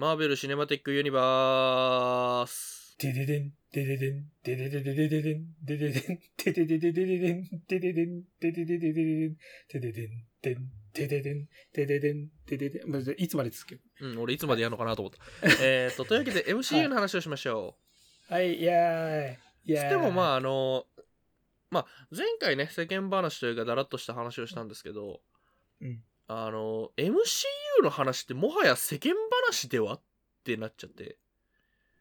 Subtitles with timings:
[0.00, 2.96] マーベル・シネマティック・ユニバース。
[2.98, 9.36] デデデン、デデデン、デデデデデデデン、デデデン、デデデデデデデン、デデデン、デデデデデデデン、
[9.68, 15.18] デデデン、デン、デデデン、デデデン、デデデン、まずいつまで続けるうん、俺いつまでやるのかなと思った。
[15.62, 17.76] えっと、というわけで MCU の話をしましょ
[18.30, 19.36] うはい、イェー
[19.66, 19.72] イ。
[19.72, 19.78] イう。
[19.78, 19.90] ェー。
[19.90, 20.86] でもまあ、あの、
[21.70, 25.20] まあ、前回ね、世間話というか、だらっとした話をしたんですけど、
[25.82, 27.10] うんあの、MCU
[27.82, 29.14] の話ってもはや世間
[29.48, 29.94] 話では？
[29.94, 30.02] っ
[30.44, 31.18] てなっちゃって。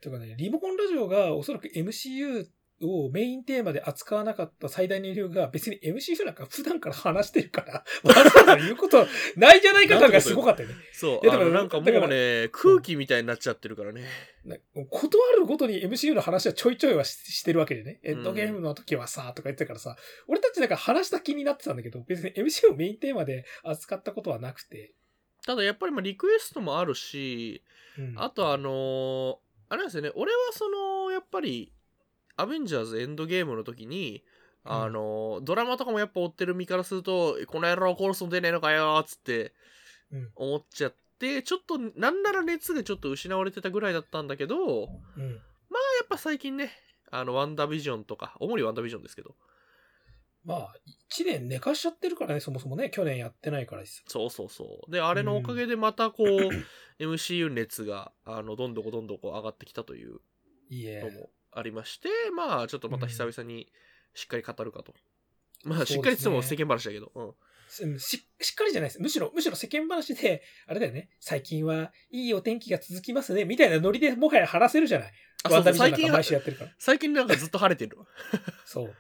[0.02, 2.48] とかね、リモコンラジオがおそらく MCU
[2.82, 9.06] をメインテーマで扱わなかった最大の理由が別に MCU なんか普段から話してるから、 わざわざ言うこと
[9.36, 10.76] ないじゃないか感がすごかったよね。
[10.94, 14.06] そう、だからなんかもうね、空気みたいになっちゃってるからね。
[14.46, 14.56] な
[14.90, 18.00] 断るごとに MCU の話はちょいちょいはししてるわけでね。
[18.04, 24.94] エンドゲームの時はさ、とか言ってたからさ、俺たちなんか話した気になってたんだけど、別に MCU をメインテーマで扱ったことはなくて。
[25.50, 27.64] ただやっぱりまあリクエストもあるし、
[27.98, 28.14] うん。
[28.18, 29.36] あとあのー
[29.70, 31.72] あれですよね、俺はその、やっぱり、
[32.36, 34.24] アベンジャーズエンドゲームの時に、
[34.64, 39.54] あのードラマとかもやっぱ追ってる身からすると、この野郎殺すの出ねえのかよーっつって
[40.12, 40.30] うん。
[40.36, 45.42] 思っちゃって、ちょっと、なんなら熱がちょっと失われてたぐらいだったんだけど、やっうん。
[46.10, 46.72] ぱ最近ね、
[47.10, 49.36] あの、ワンダービジョンとか、主にワンダービジョンですけど、
[50.50, 50.74] まあ、
[51.12, 54.04] 1年寝かしちゃってるからね、そもそもね、去年やってないからです。
[54.08, 54.92] そうそうそう。
[54.92, 60.22] で、あれのおかげでまたこう、MCU 熱が、あの、どんどこどんどこ上がってきたという
[60.72, 61.12] いいえの。
[61.12, 63.72] もありまして、まあ、ちょっとまた久々に
[64.16, 64.96] しっかり語るかと。
[65.66, 67.12] まあ、しっかりって言っても世間話だけど。
[67.14, 67.26] うん。
[67.26, 67.36] うん
[68.00, 69.00] ししっかりじゃないです。
[69.00, 75.14] むしろ、むしろ世間話で、 あれだよね、最近はいいお天気が続きますね、みたいなノリでもはや話せるじゃない。
[75.44, 76.76] あ、ワンダそう最近ービジョンなんか毎週やってるから。
[76.80, 78.08] 最近なんかずっと晴れてるわ。
[78.66, 78.96] そう。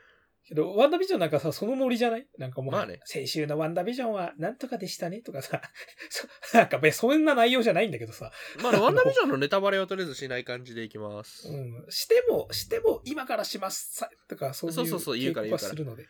[0.49, 2.27] けど、ワンダービジョンなんかさ、そのノリじゃない？
[2.37, 5.61] なんかもう、まあね先週のワンダービジョンはなんとかでしたねとかさ、
[6.09, 11.47] そなんか別にそんな内容じゃないんだけどさ、まあ、ワンダービジョンのネタバレはとりあえずしない感じでいきます。
[11.47, 16.07] うん、しても、しても今からしますさとか、そういうそうそうそう言うから警告はするので。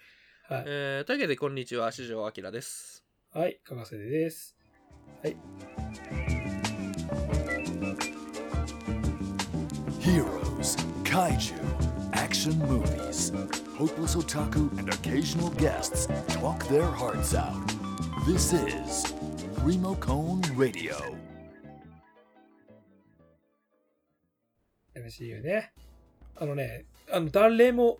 [0.48, 0.64] はい。
[0.66, 3.06] えー、というわけで、こんにちは、四条明です。
[3.32, 4.56] はい、かがせです。
[5.22, 5.38] はい。
[10.00, 11.54] Heroes, kaiju,
[12.40, 13.34] action movies.
[13.78, 17.68] Hopeless otaku and occasional guests talk their hearts out.
[18.26, 19.14] This is
[19.66, 20.96] Remocone Radio.
[24.96, 25.74] MCU ね。
[26.38, 27.98] あのね、あの、誰も、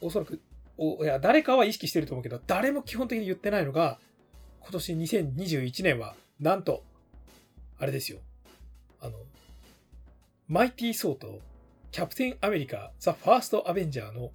[0.00, 0.40] おそらく、
[0.78, 3.98] おいや、誰かは意識してると思うけど、誰も基本的に言ってないのが、
[4.60, 6.84] 今年2021年は、なんと、
[7.76, 8.20] あれですよ。
[9.00, 9.18] あの、
[10.46, 11.40] マイティー・ソーと、
[11.92, 14.30] キャプテン・アメリカ、ザ・ファースト・アベンジャーの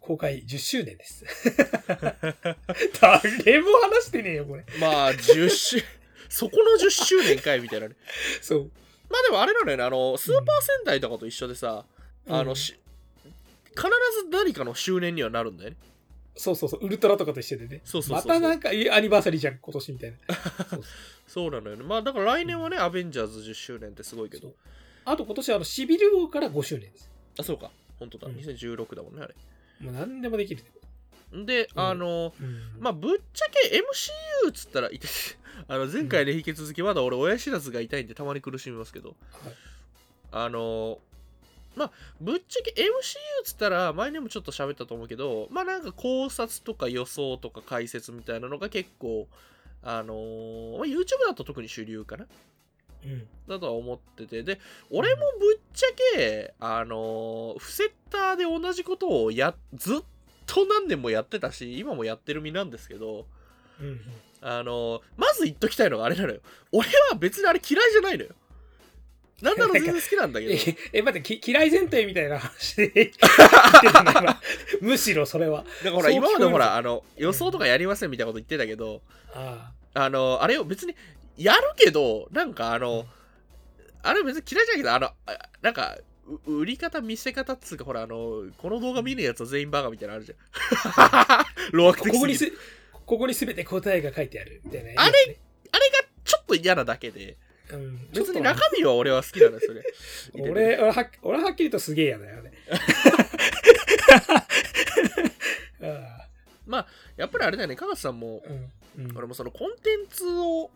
[0.00, 1.24] 公開10周年です。
[3.00, 4.64] 誰も話してねえよ、これ。
[4.80, 5.82] まあ、10周、
[6.28, 7.94] そこの10周年かいみたいなね。
[8.40, 8.70] そう。
[9.08, 11.84] まあでもあれなのよね、あの、スーパー戦隊とかと一緒でさ、
[12.26, 12.76] あの、うんし
[13.70, 13.86] 必
[14.24, 15.76] ず何かの周年にはなるんだよね。
[16.34, 17.82] そうそうそう、ウルトラとかと一緒でね。
[17.84, 20.16] そうそうまたなんか、いアニバーサリーじゃん、今年みたいな。
[21.28, 21.84] そうなのよね。
[21.84, 24.52] まあだから来年はね、アベンジャーズ10周年ってすごいけど。
[25.04, 27.10] あと今年はあの、シビル王から5周年です。
[27.38, 27.70] あ、そうか。
[27.98, 28.28] 本当だ。
[28.28, 29.34] うん2016だもんね、あれ。
[29.80, 30.64] もう何でもできる
[31.32, 32.34] で、うんあの、と。
[32.40, 35.06] うんまあぶっちゃけ MCU っつったら、い て
[35.68, 39.10] あの前回に引き続きまだ俺親知らずが痛いんでたまに苦しみますけど、
[39.44, 39.54] はい
[40.32, 41.00] あの
[41.76, 42.90] まあぶっちゃけ MCU っ
[43.44, 49.28] つったら前にもちょっと喋ったと思うけどまあなんか考察とか予想とか解説みたいなのが結構
[49.82, 52.30] あのーまあ、YouTube だと特に主流かなうん。
[53.48, 54.42] だとは思ってて。
[54.42, 59.98] で俺もぶっちゃけあのーフセッターで同じことをやずっ
[60.46, 63.26] と何年もやってたし今もやってる身なんですけど
[63.80, 64.00] うんうん。
[64.42, 66.40] あのまず言っときたいのがあれなのよ。
[66.72, 68.30] 俺は別にあれ嫌いじゃないのよ。
[69.42, 70.52] なんなら全然好きなんだけど。
[70.92, 72.76] え、え、待って、き嫌い前提みたいな話。
[72.76, 73.12] で
[74.80, 75.64] むしろそれは。
[75.82, 80.10] だから今までほらあの予想とかやりませんみたいなこと言ってたけどああ。
[80.10, 80.94] のあれを別に
[81.40, 83.06] やるけどなんかあの
[84.02, 85.14] あれ別に嫌いじゃないけどあのあ
[85.62, 85.96] なんか
[86.46, 91.44] う売り方見せ方っつうかほらあのこの動画見るやつは全員バカみたいなのあるじゃん。
[91.72, 91.90] 老あ。
[91.90, 92.52] 悪的ここにす
[93.06, 95.02] ここにすべて答えが書いてあるみたいな。
[95.02, 95.12] あれ
[95.72, 97.36] あれがちょっと嫌なだけで。
[97.72, 102.52] うん、別に中身は俺は好きなんだよそれと俺、 俺は、俺ははっきりとすげえ嫌だよね。
[106.72, 106.86] あ
[107.16, 108.48] やっぱりあれだよね、かがさんも、あ
[108.96, 109.06] うん。
[109.06, 109.16] うん。
[109.16, 110.70] 俺もそのコンテンツを、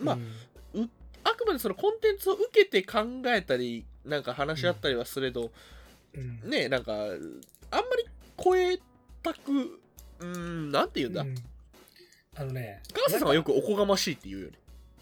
[0.00, 0.90] まあ、うん
[1.22, 5.50] あくまでそのコンテンツを受けて考えたり、なんか話し合ったりはすれど、
[6.14, 8.06] うんね、なんか、あんまり
[8.42, 8.78] 超え
[9.22, 11.22] たく、うーん、なんて言うんだ？
[11.22, 11.34] うん
[12.36, 14.52] あのね、かがさんはよくおこがましいって言うよね。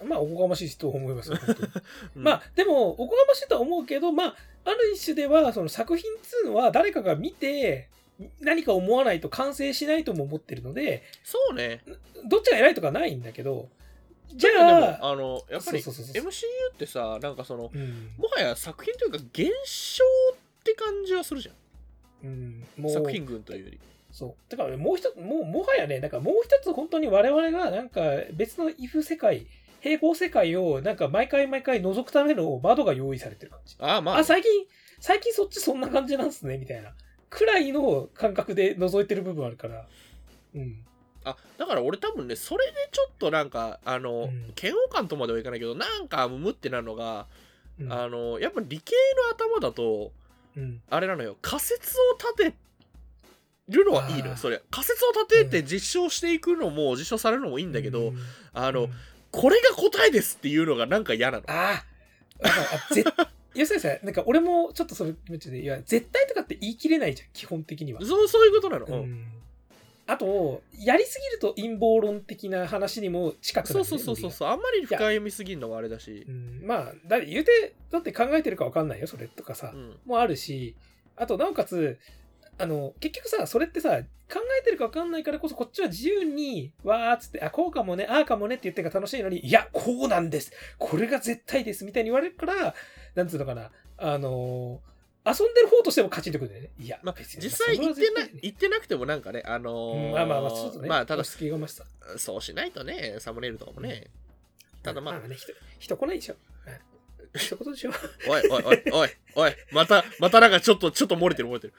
[0.04, 1.30] まあ、おこがましいと思います。
[2.16, 7.88] うんまあ、でも、おこがましいとは思うけど、まあ、ある一種では、その作品っていうのは誰かが見て、
[8.40, 11.82] 何か思わないと完成しないとも思ってるので、そうね。
[12.26, 13.68] どっちが偉いとかないんだけど、
[14.34, 16.22] じゃあ、あの、やっぱり MCU
[16.72, 19.48] ってさ、なんかその、うん、もはや作品というか現
[19.96, 20.04] 象
[20.34, 21.54] って感じはするじゃん。
[22.24, 23.80] うん、もう、作品群というより。
[24.10, 24.34] そう。
[24.48, 28.00] だからもう一つ、もう、もはやね、なんかもう一つ本当に我々がなんか
[28.32, 29.46] 別の if 世界、
[29.80, 33.76] 平行世界をなんか毎回毎回覗くための窓が用意されてる感じ。
[33.78, 34.50] ああ、まあ、あ、最近、
[35.00, 36.92] 最近そっちそんな感じなんすね、みたいな。
[37.30, 39.86] くらいの感覚で覗いてる部分あるから。
[40.54, 40.84] うん。
[41.24, 44.52] あだから俺多分ねそれでちょっとなんかあの、うん。
[44.60, 47.26] 嫌悪感とまではいかないけどなんかムムってなるのが、
[47.80, 47.92] うん。
[47.92, 48.94] あのやっぱ理系
[49.28, 50.12] の頭だと
[50.56, 50.80] うん。
[50.88, 51.36] あれなのよ。
[51.42, 52.56] 仮説を立て
[53.68, 58.18] るのはいいのよそれ仮説を立てて実証していくのも実証されるのもいいんだけど、うん、
[58.54, 58.90] あの、うん。
[59.30, 61.44] これが答えですっていうのがなんか嫌なの。
[61.48, 61.84] あ
[62.42, 63.04] あ、わかるあぜ
[63.54, 68.00] 要するにさ、なんか俺もちょっとそれ、いや、絶対とかって言い切れないじゃん、基本的には。
[68.04, 69.26] そうそういうことなの、ううんん
[70.08, 73.84] あと、やりすぎると陰謀論的な話にも近くなる、ね。
[73.84, 80.74] そうそうそうそうそうあんまり深読みすぎるのがあれだしう、ん、まあ、だ言うて、だって考えてるか分かんないよ、それとかさ、うんもあるし、
[81.14, 81.98] あと、なおかつ、
[82.56, 83.98] あの、結局さ、それってさ、
[84.32, 90.52] 考えてるか分かんないからこそ、こっちは自由に、わーっつって、あ、こうかもね、ああかもねって言ってるから楽しいのに、いや、こうなんです。
[90.78, 91.84] これが絶対です。
[91.84, 92.74] みたいに言われるから、
[93.14, 94.97] なんつうのかな、あのー
[95.28, 96.70] 遊んでる方としてもカチンとくるんだよね。
[96.78, 101.24] いや、まあ、実際言ってなそれは絶対言ってなくてもなんかねあのーうんまあまあまあ、ちょっとね、まあただ。
[101.24, 104.06] そうしないとねサムネイルとかもね、
[104.82, 106.36] ただまあね、人、人来ないでしょ。
[106.64, 106.80] はい
[107.36, 107.90] 一言でしょ。
[108.28, 111.74] おいおいおいおいおいまたまたなんかちょっとちょっと漏れてる漏れてる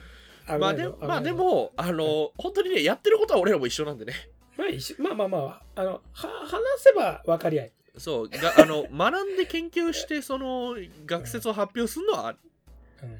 [0.60, 4.14] まあでよまあで、もあの本当にねやってることは俺らも一緒なんでね
[4.58, 7.72] まあ一緒、まあまあまあ、あの、は話せば分かり合い。
[7.98, 10.76] そうがあの学んで研究してその
[11.06, 12.36] 学説を発表するのは
[13.02, 13.20] うん。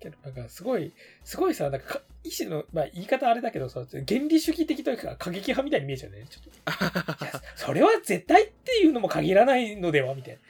[0.00, 0.92] けど、なんかすごい、
[1.24, 6.26] すごいさ、なんかか、一種の、まあ言い方あれだけどさ、原理主義的というか過激派みたいに見えちゃうね。
[6.28, 7.24] ちょっと。
[7.24, 10.40] いや、それは絶対っていうのも限らないのではみたいな。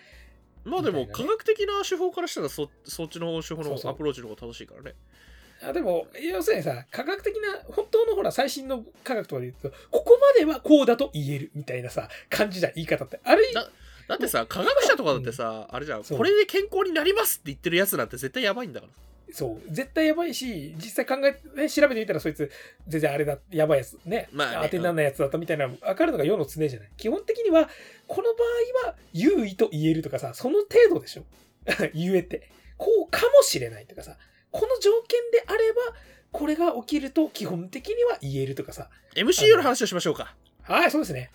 [0.71, 4.95] まあでもね科学的な手法からしたらそそっちの手法のアプローチの方が正しいからね
[5.63, 13.19] あでも、要するにさ、科学的な、本当のほら、最新の科学とかで言うと、ここまではこうだと言えるみたいなさ、感じじゃん、言い方って。
[13.25, 13.69] あるいだ
[14.09, 18.93] だってさ科学者とかだってさ、あれじゃんこれで健康になりますって言ってるやつなんて絶対やばいんだから
[19.33, 22.51] そう、絶対やばいし、実際考え、ね、調べてみたらそいつ、
[22.87, 26.91] 全然あれだ、やばいやつ、ね、まあね当てにならないやつだったみたいな、分かるのが世の常じゃない。
[26.97, 27.69] 基本的には、
[28.07, 28.45] この場
[28.85, 31.25] 合は優位と言えるとかさ、その程度でしょ
[31.95, 32.51] 言えて。
[32.79, 34.17] こうかもしれないとかさ、
[34.51, 35.81] この条件であれば、
[36.31, 38.89] これが起きると基本的には言えるとかさ。
[39.15, 41.31] MCU の話をしましょうかはい、そうですね。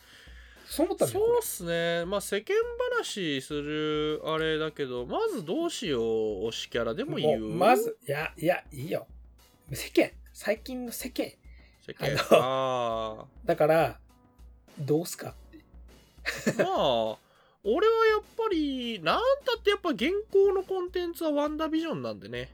[0.65, 1.07] そう思った。
[1.07, 2.55] そうっすねまあ世間
[3.01, 6.01] 話するあれだけどまずどうしよう
[6.47, 9.07] 推しキャラでも言うまず、いや、いや、いいよ。
[9.71, 10.11] 世間。
[10.31, 11.25] 最近の世間。
[11.85, 13.99] 世間ああだから、
[14.79, 15.35] どうすか？
[16.59, 17.17] あまあ
[17.65, 22.49] 俺はやっぱりなんたってやっぱ現行のコンテンツはワンダービジョンなんでね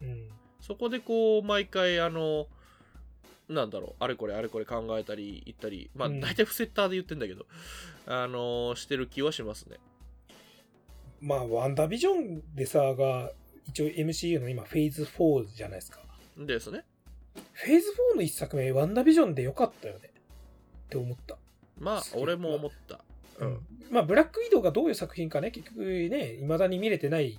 [0.00, 0.28] うん。
[0.60, 2.46] そこでこう毎回あの
[3.50, 6.20] なんだろうあれこれあれこれ考えたり言ったりまあうん。
[6.20, 7.46] 大体フセッターで言ってんだけど、
[8.06, 9.78] あのしてる気はしますね。
[11.20, 13.30] まあ、ワンダービジョンでさ、が、
[13.68, 16.00] 一応 MCU の今、フェーズ4じゃないですか。
[16.38, 16.84] ですね。
[17.52, 20.10] フェーズ4の一作目、ワンダービジョンでよかったよね。
[20.86, 21.36] って思った。
[21.78, 23.00] まあ俺も思った。
[23.38, 23.60] うん。
[23.90, 27.38] まあ、ブラックウィドウがどういう作品かね、結局ね、未だに見れてない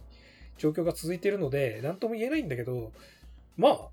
[0.58, 2.92] 状況が続いてるので、なんとも言えないんだけど、
[3.58, 3.88] まあ、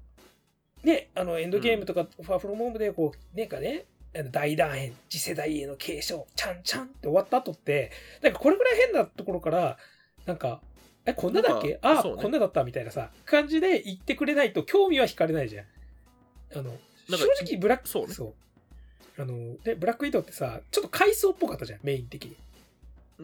[0.85, 7.91] ね、あの、エンドゲームとか、ファーフロムホームで、こう、なんかね、あの大団円、次世代への継承、ちゃんちゃんって終わった後って、
[8.23, 9.77] なんかこれぐらい変なところから、
[10.27, 10.61] なんか、
[11.05, 11.79] え、こんなだっけ？
[11.83, 12.15] ああ、ね。
[12.17, 15.67] こんなだったみたいなさ、感じで言ってくれないと興味は惹かれないじゃん。
[16.55, 16.73] あの、
[17.09, 18.15] 正か直ブラック、そうね。
[19.19, 22.37] あの、で、ブラックウィドウってさ、ちょっと階層っぽかったじゃん、メイン的に。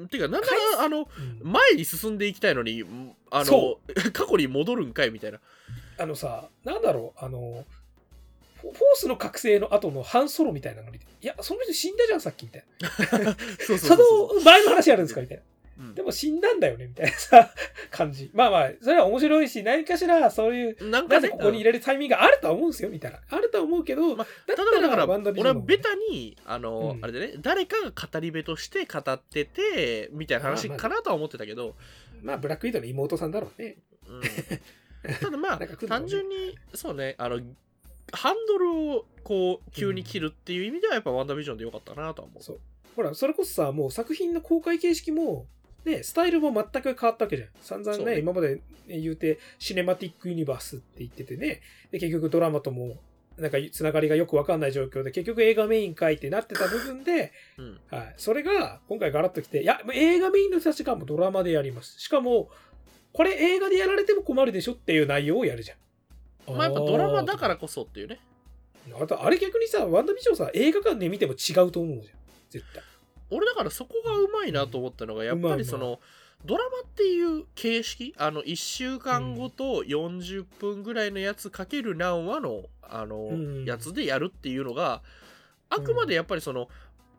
[0.08, 1.08] てかなんな回らあの
[1.42, 1.52] うん。
[1.52, 2.82] 前に進んでいきたいのに
[3.30, 3.80] あのそ
[4.12, 5.40] 過去に戻るんかいみたいな
[5.98, 7.64] あのさ、なんだろう、あの、
[8.60, 12.64] フォースの覚醒の後のハンソロみたいなのに、いや、その人死んだじゃん、さっきみたい
[13.24, 13.36] な。
[13.78, 15.42] その前の話あるんですかみたいな。
[15.76, 17.50] うんでも死んだんだよねみたいなさ、
[17.90, 18.30] 感じ。
[18.32, 23.18] まあまあ、それは面白いし、何かしら、そういう、なんかねここに入れるタイミングがあるとは思うんですよ、みたいな。
[23.28, 31.74] あるとは思うけど、まあだったただだから俺はベタにあの、うんあれでね誰かが語り部として語っててみたいな話かなとは思ってたけど、
[32.22, 33.76] まあ、ブラックウィドウの妹さんだろうね。
[34.08, 34.20] うん
[35.20, 37.40] ただまあ単純にそうねあの
[38.12, 42.60] ハンドルをこう急に切るっていう意味ではやっぱワンダービジョンでよかったなとは思うそう
[42.94, 45.46] ほら、それこそさ、もう作品の公開形式も、
[45.84, 47.48] ね、スタイルも全く変わったわけじゃん。
[47.60, 48.56] 散々ね、ね今まで、
[48.86, 52.96] ね、言うて、シネマティックユニバースって言っててね、で、結局ドラマとも、
[53.36, 57.80] なんか、つながりがよくわかんない状況で、結局映画メインかいってなってた部分で、うん。
[57.90, 58.14] はい。
[58.16, 62.00] それが、今回ガラッと来て、いや、映画メインの人たちがもうドラマでやります。
[62.00, 62.48] しかも、
[63.14, 66.56] これ映画でやられても困るでしょっていう内容をやるじゃん。
[66.56, 68.18] まあやっぱドラマだかららこそっていうね。
[69.00, 72.18] あと、あれ逆にさ、ワンダビジョンさ、映画館で見ても違うと思うじゃん。
[72.50, 72.82] 絶対。
[73.30, 76.00] 俺だからそこがうまいなと思ったのが、やっぱりその、
[76.44, 85.02] ドラマっていう形式、あの、1週間ごと40分ぐらいのやつかける何話の、あの、うんやつでやるっていうのが、
[85.70, 86.68] あくまでやっぱりその、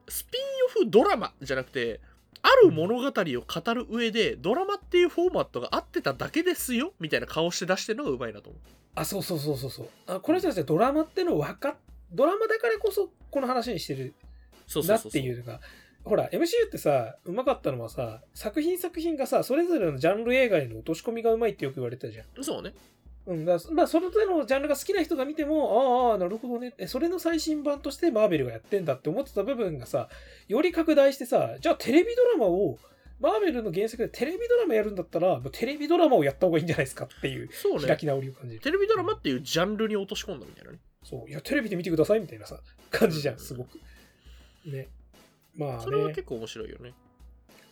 [0.07, 0.41] スピン
[0.81, 2.01] オフドラマじゃなくて、
[2.45, 8.61] ある物語を語る上で、ドラマっていうフォーマットが合ってただけですよ、みたいな顔して出してるのがうまいなと思う。
[8.93, 9.87] あ、そうそうそうそうそう。
[10.05, 11.75] あこの人たちはドラマってのを分かっ、
[12.11, 14.13] ドラマだからこそこの話にしてるなっ
[14.67, 15.11] そうそうそうそう。
[15.11, 15.59] ていうのが、
[16.03, 22.43] ほら、MCU ってさ、うまかったのはさ、作品作品がさ、それぞれのジャンル映画への落とし込みがうまいってよく言われてたじゃん。
[22.43, 22.75] そうね。
[23.27, 26.73] うん、だあ、その手のジャンルが好きな人が見ても、ああなるほどね。
[26.77, 30.09] えそれの最新版としてマーベルがやってんだって思ってた部分がさ、
[30.47, 32.77] より拡大してさ、じゃあテレビドラマを、
[33.19, 37.97] マーベルの原作でテレビドラマやるんだったら、もうテレビドラマをやった方がいいんじゃないですかっていうそうね開。
[37.97, 38.61] き直りを感じる。
[38.61, 40.79] テレビドラマっていうジャンルに落とし込んだみたいなね。
[41.03, 41.29] そう。
[41.29, 42.59] いや、テレビで見てくださいみたいなさ、
[42.91, 43.79] 感じじゃん、すごく。
[44.65, 44.87] ね。
[45.55, 46.23] まあねそれは結。
[46.23, 46.93] 構面白いよね。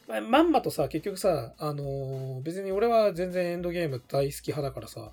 [0.08, 5.12] まあまんまとさ、結局さ、あのー別に俺は全然エンドゲーム大好き派だからさ、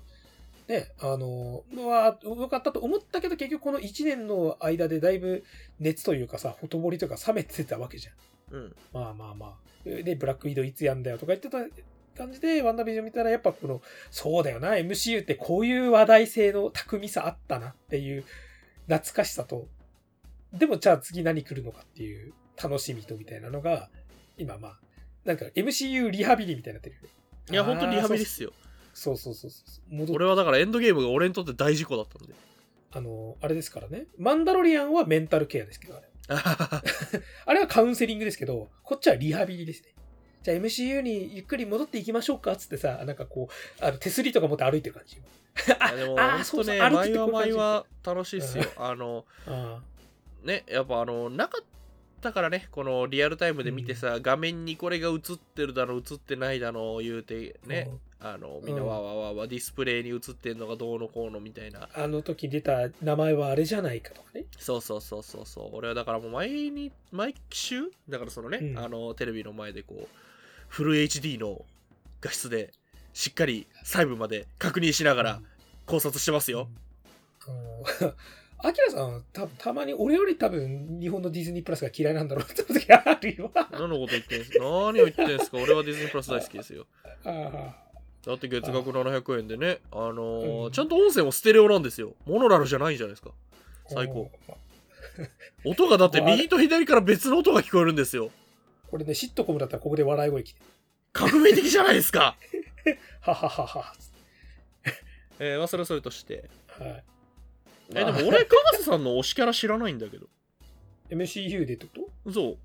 [0.71, 5.43] ね、あのー、は、よかったと思ったけど、結局この1年の間でだいぶ
[5.79, 8.57] 熱というかさ、ほとぼりとか冷めてたわけじゃん。
[8.57, 8.75] うん。
[8.93, 9.71] まあまあまあ。
[9.83, 11.57] で、ブラックウィドウいつやんだよとか言ってた
[12.17, 18.23] 感じで、ワンダービジョン見たら、やっぱこの、そうだよな、MCU ってこういう話題性の巧みさあったなっていう
[18.87, 19.67] 懐かしさと、
[20.53, 23.89] でもじゃあ次何来るのかっていう楽しみとみたいなのが、
[24.37, 24.79] 今まあ、
[25.25, 27.09] なんか MCU リハビリみたいになってるよね。
[27.51, 28.35] いや、本当にリハビリっす。
[28.35, 28.51] すよ。
[28.51, 29.35] そうそうそうそう。
[29.89, 32.33] 戻っ俺はだからエンドゲームが俺にとって大事故だったんで。
[32.93, 34.07] あの、あれですからね。
[34.17, 36.07] マンダロリアンはメンタルケアですけど、あれ。
[37.45, 39.93] あれはカウンセリングですけど、こっちはリハビリですね。
[40.43, 45.17] じゃあ MCU にゆっくり戻っていきましょうかっつってさ、なんかこう、あの手すりとか持って歩いてる感じ。
[45.79, 48.65] あでもあー本当ね、そうそう歩き毎は毎は楽しいっすよ。
[48.77, 49.81] あの、あ
[50.43, 51.65] ね、やっぱあの、なかっ
[52.21, 57.91] たからね、このリアルタイムで見てさ、画面にこれが映ってるだの、映ってないだの言うてあね、
[58.23, 61.89] あの、みんなうんわーわーわーわーディスプレイに映ってんのがどうのこうのみたいな。
[61.93, 64.45] あの時出た名前はあれじゃないかとかね。
[64.59, 65.69] そうそうそうそうそう。
[65.73, 70.07] 俺はだからもう毎に、毎週だからそのね、うんあの、テレビの前でこう、
[70.67, 71.65] フル HD の
[72.21, 72.71] 画質で、
[73.13, 75.41] しっかり細部まで確認しながら
[75.85, 76.69] 考察してますよ。
[78.01, 78.13] うん。
[78.63, 83.51] アキラさん、たたまに俺より多分日本のディズニープラスが嫌いなんだろうって時あるよ。
[83.55, 84.59] あ何のこと言ってんすか？
[84.63, 85.57] 何を言ってんすか？
[85.57, 86.85] 俺はディズニープラス大好きですよ。
[87.25, 87.75] あ
[88.25, 92.13] だって月額700円でね、あのーうんちゃんと音声もステレオなんですよ。
[92.25, 93.31] モノラルじゃないじゃないですか。
[93.89, 94.29] 最高。
[95.65, 98.31] 音がだって 右と左から別の音が聞こえるんですよ。
[98.89, 100.61] これね、シットコムだったらここで笑い声来て。
[101.13, 102.37] 革命的じゃないですか。
[103.21, 103.93] はははは。
[105.39, 106.49] えー、まあそれはそれとして。
[106.67, 107.03] はい。
[107.89, 110.27] え、でも俺、かがせさんの推しキャラ知らないんだけど。
[111.09, 112.31] MCU でってこと？
[112.31, 112.57] そう。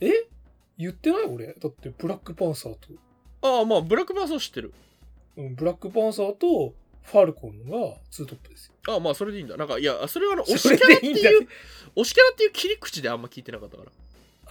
[0.00, 0.12] え？
[0.76, 1.24] 言ってない？
[1.24, 1.46] 俺。
[1.54, 2.88] だって、ブラックパンサーと、
[3.42, 4.72] ああ、まあ、ブラックバースは知ってる。
[5.36, 8.72] うん、ブラックパンサーとファルコンがツートップですよ。
[8.88, 9.56] ああ、まあ、それでいいんだ。
[9.56, 11.48] なんか、いや、それはあの、推しキャラってでいいんだいう、
[11.96, 13.90] 推しキャラっていう切り口であんま聞いてなかったから。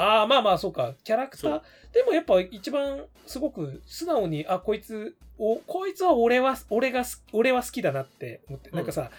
[0.06, 0.96] ああ、まあまあ、そうか。
[1.04, 1.62] キャラクタそー。
[1.94, 8.70] でもやっぱ一番すごく素直に、あ、こいつ、お、こいつは俺は、俺がす、俺は好きだなって思って。
[8.70, 9.12] うんなんかさ、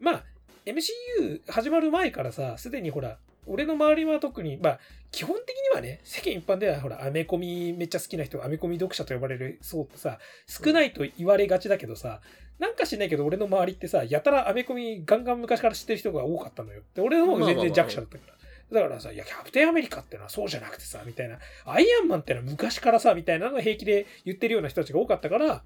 [0.00, 0.24] まあ、
[0.64, 4.78] MCU 始まる前からさ、すでにほら、俺の周りは特に、まあ、
[5.10, 12.20] 基本的にはね、世間一般ではほら、アメコミめっちゃ好きな人、アメコミ読者と呼ばれる層ってさ、少ないと言われがちだけどさ、
[12.58, 16.82] なんか知んないけど俺の周りってさ、やたらアメコミガンガン昔から知ってる人が多かったのよ。
[16.94, 18.34] で、俺の方が全然弱者だったから。
[18.80, 21.38] だからさ、いや、キャプテンアメリカってのはそうじゃなくてさ、みたいな。
[21.66, 25.62] アイアンマンってのは昔からさ、みたいなのを平気で言ってるような人たちが多かったから、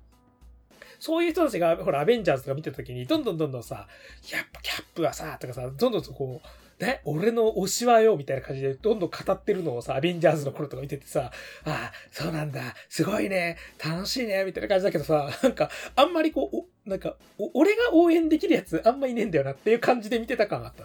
[0.99, 3.87] そういう人たちが、ほら、アベンジャーズとか見てた時に、どんどんどんどんさ、
[4.33, 11.31] やっぱキャップはさ、とかさ、どんどんとこう、ね、俺の推しはよ、みたいな感じで、どんどん語ってるのをさ、アベンジャーズの頃とか見ててさ、
[11.65, 17.17] ああ、そうなんだ、すごいね、楽しいね、みたいな感じだけどさ、なんか、あんまりこう、なんか、
[17.55, 20.85] 俺が応援できるやつ、あんまいねえんだよなっていう感じで見てた感があった。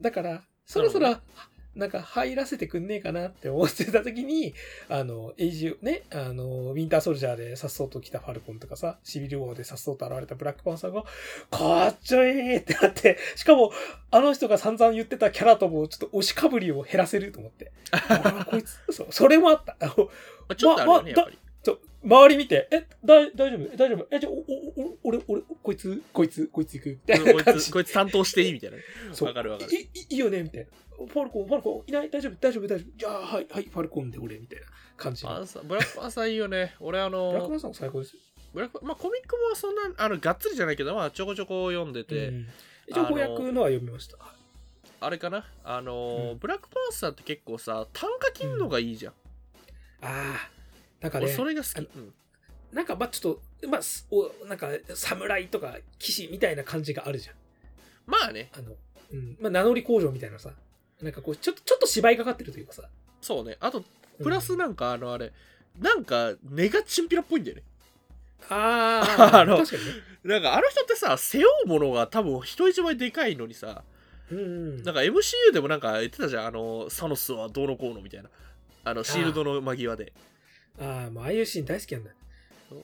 [0.00, 1.18] だから、そろそろ、
[1.76, 4.54] なんか入らせてくんねえかなって思ってた時に、
[4.88, 11.04] あの、エイジ、ね、あの、ウィンターソルジャーでさっそうと来たファルコンとかさ、シビルウォーでさっそうと現れたブラックパンサーが、
[11.50, 13.72] かっちょいいってなって、しかも、
[14.10, 17.70] あの人が散々言ってたキャラともちょっと押しかぶりを減らせると思って。
[17.92, 19.76] あこいつ、そう、それもあった。
[19.78, 20.04] あのま
[20.48, 21.36] あちょっとあるよね、まあやっぱ
[22.04, 23.68] 周り見て、え、だい大丈夫？
[23.72, 24.06] え大丈夫？
[24.12, 26.88] え、じゃあ、お、お、お、俺、俺、こいつ、こいつ、こいつ行く？
[26.90, 27.72] みたいこない感じつ、。
[27.72, 28.52] こいつ担当していい？
[28.52, 28.76] みたいな。
[29.12, 29.72] そうわかるわかる。
[29.72, 30.44] いいいいよね？
[30.44, 30.66] みたいな。
[30.96, 32.10] ファルコン、ファルコン、いない？
[32.10, 32.98] 大丈夫、大丈夫、大丈夫？
[32.98, 35.24] じゃあ、はい、はい、ファルコンで俺、みたいな感じ。
[35.24, 35.28] ブ
[35.74, 36.74] ラックパンサーいいよね。
[36.80, 38.20] 俺あブラックのマンさんも最高ですよ。
[38.54, 42.46] ブラックまあコミックもそんなあのがっつりじゃないけどまあちょこちょこ読んでて、うん
[42.88, 44.16] 一応、翻訳のは読みました。
[45.00, 45.44] あれかな？
[45.64, 49.16] あのーうんブラックパンサーって結構さ単価切んのがいいじゃん、あ
[50.02, 50.50] あ、
[51.00, 52.14] なんか俺ね、それが好き、うん
[52.72, 57.36] なんか、まあちょっと、まあ、すおなんか、侍とか騎士みたいな感じがあるじゃん。
[58.06, 58.72] まあねあの、
[59.12, 60.50] うん、まあ、名乗り工場みたいなさ。
[61.02, 62.82] なんかこう、ちょっと、ちょっと芝居かかってるというかさ。
[63.20, 63.84] そうねあとうん
[64.24, 65.32] プラスなんかあのあれ、
[65.78, 67.62] なんか根がチンピラっぽいんだよね
[68.48, 69.92] ああ、あ の確かにね。
[70.24, 73.82] なんかあの人ってさ背負うものが多分人一倍でかいのにさ
[74.30, 74.82] うんうん。
[74.84, 78.30] なんか MCU でもなんか言ってたじゃんあのサノスはどうのこうのみたいな
[78.84, 80.12] あのシールドの間際で
[80.80, 82.10] ああ、もうああいうシーン大好きなんだ。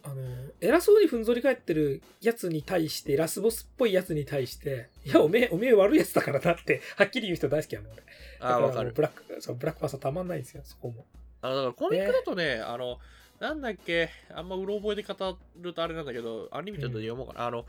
[0.05, 0.15] あの、
[0.61, 8.03] 偉そうにふんぞり返ってるやつに対して、ラスボスっぽいやつに対して、いや、おめえ、おめえ悪いやつだからなって、はっきり言う人大好きなの、俺。
[8.03, 8.05] だ
[8.41, 11.05] らああわかるもうブラック、そう、ブラックパンサーたまんないんですよ、そこも。
[11.41, 12.99] あのだからコミックだとね、あの、
[13.41, 17.47] なんだっけ、あんまうろ覚えで語るとあれなんだけど、アニメちょっと読もうかな。
[17.47, 17.67] あの、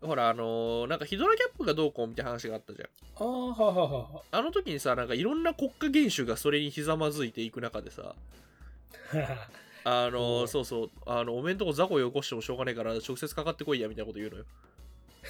[0.00, 2.88] ほら、あの、なんかヒドラキャップがどうこうみたいな話があったじゃん。
[3.16, 8.14] ああ、はあ、はあ、はあの時にさ、なんかいろんな国家元首がそれにひざまずいていく中でさ、
[9.84, 14.44] あの、うんそうそう、あの、おめんとこ雑魚よこしてもしょうがないから、直接かかってこいやみたいなこと言うのよ。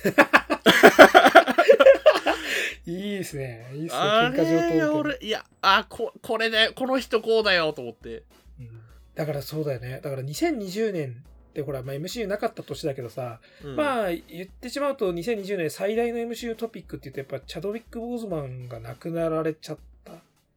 [2.86, 3.70] いいですね。
[3.74, 4.00] いいですね。
[4.00, 8.22] あ喧嘩上れ、等俺、いや、あ、ここれで、この人こうだよと思って。
[8.60, 8.78] うん
[9.18, 9.98] だからそうだよね。
[10.00, 20.12] だから2020年ってほら、まあ、MCU なかった年だけどさ、うんまあ言ってしまうと2020年最大の MCU トピックって言うとやっぱチャドウィック・ボーズマンが亡くなられちゃった。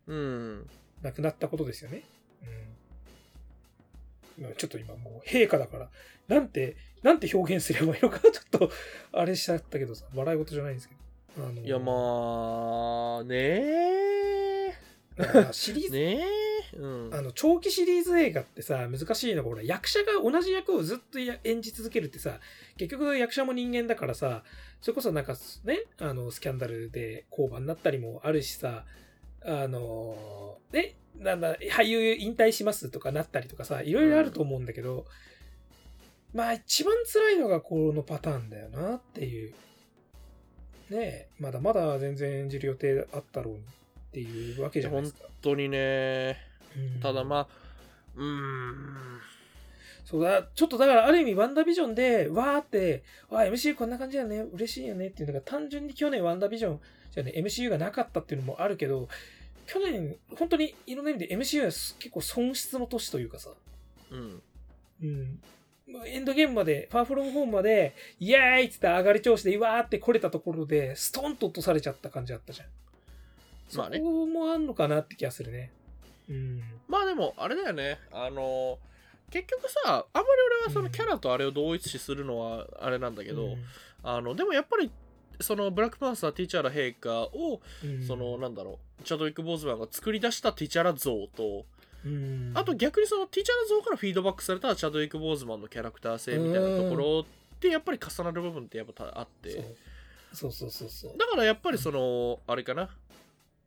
[0.05, 0.69] うん。
[1.01, 2.03] 亡くなったことですよね。
[2.43, 2.49] うん。
[4.41, 5.89] 今ちょっと今もう陛下だから、
[6.27, 8.71] なんて、なんて表現すればいいのか ちょっと、
[9.11, 11.01] あれしちゃったけどさ、笑い事じゃないんですけど。
[11.47, 14.75] あのいや、まあ、ね
[15.15, 15.87] だからシリーえ。
[15.87, 16.19] ズ、ね
[16.73, 16.77] え。
[16.77, 17.09] うん。
[17.13, 22.39] あの、長期シリーズ映画ってさ、難しいのが、ほら、役者が同じ役をずっとや演じ続けるってさ、
[22.77, 24.43] 結局役者も人間だからさ、
[24.81, 28.85] それこそなんかね、あの、スキャンダルで降板になったりもあるしさ、
[29.43, 35.05] あの、ね、なんだ、俳優引退しますとかなったりとかさ、いろいろあると思うんだけど、
[36.33, 39.53] まあ一番辛いのがこのパターンだよなっていう。
[40.89, 43.63] ねえ、まだまだ全然演じる予定あったろうにっ
[44.11, 45.19] ていうわけじゃないですか。
[45.23, 46.37] 本当にね。
[46.75, 47.47] うんただまあ、
[48.15, 49.21] うーん。
[50.05, 56.79] そうだ、ちょっとだからある意味ワンダービジョンで、わーって、わー MCU こんな感じだよね、嬉しいよねっていうのが単純に去年ワンダービジョン、
[57.11, 59.09] じゃあね、MCU がなかったっていうのもあるけど、
[59.67, 63.51] 去年、本当にいろんな意味で MCU は結構損失の年というかさ、
[64.11, 64.41] うん。
[65.01, 65.39] うん。
[65.87, 72.67] まあエンドゲームまで、ファーフロムホームまで、イエーイっつって上がり調子で、わーって来れたところで、ストンと落とされちゃった感じあったじゃん。
[73.77, 75.71] まあねそこもあんのかなって気がするね。
[76.29, 76.61] うん。
[76.87, 77.99] まあでも、あれだよね。
[78.11, 78.79] あの、
[79.29, 80.27] 結局さ、あんまり
[80.63, 83.55] 俺はそのキャラとあれを同一視するのはあれなんだけど、
[84.03, 84.91] あの、でもやっぱり、
[85.41, 91.65] そのブラックパンサーティチャラ陛下を、うん、その、なんだろう、チャドウィック・ボーズマンが作り出したティチャラ像と、
[92.05, 99.75] うん、あと逆にそのティチャラ像からフィードバックされたチャドウィック・ボーズマンのキャラクター性みたいなところってやっぱり重なる部分ってやっぱあって、
[100.33, 101.17] そうそうそうそうそう。
[101.17, 102.89] だからやっぱりその、あれかな、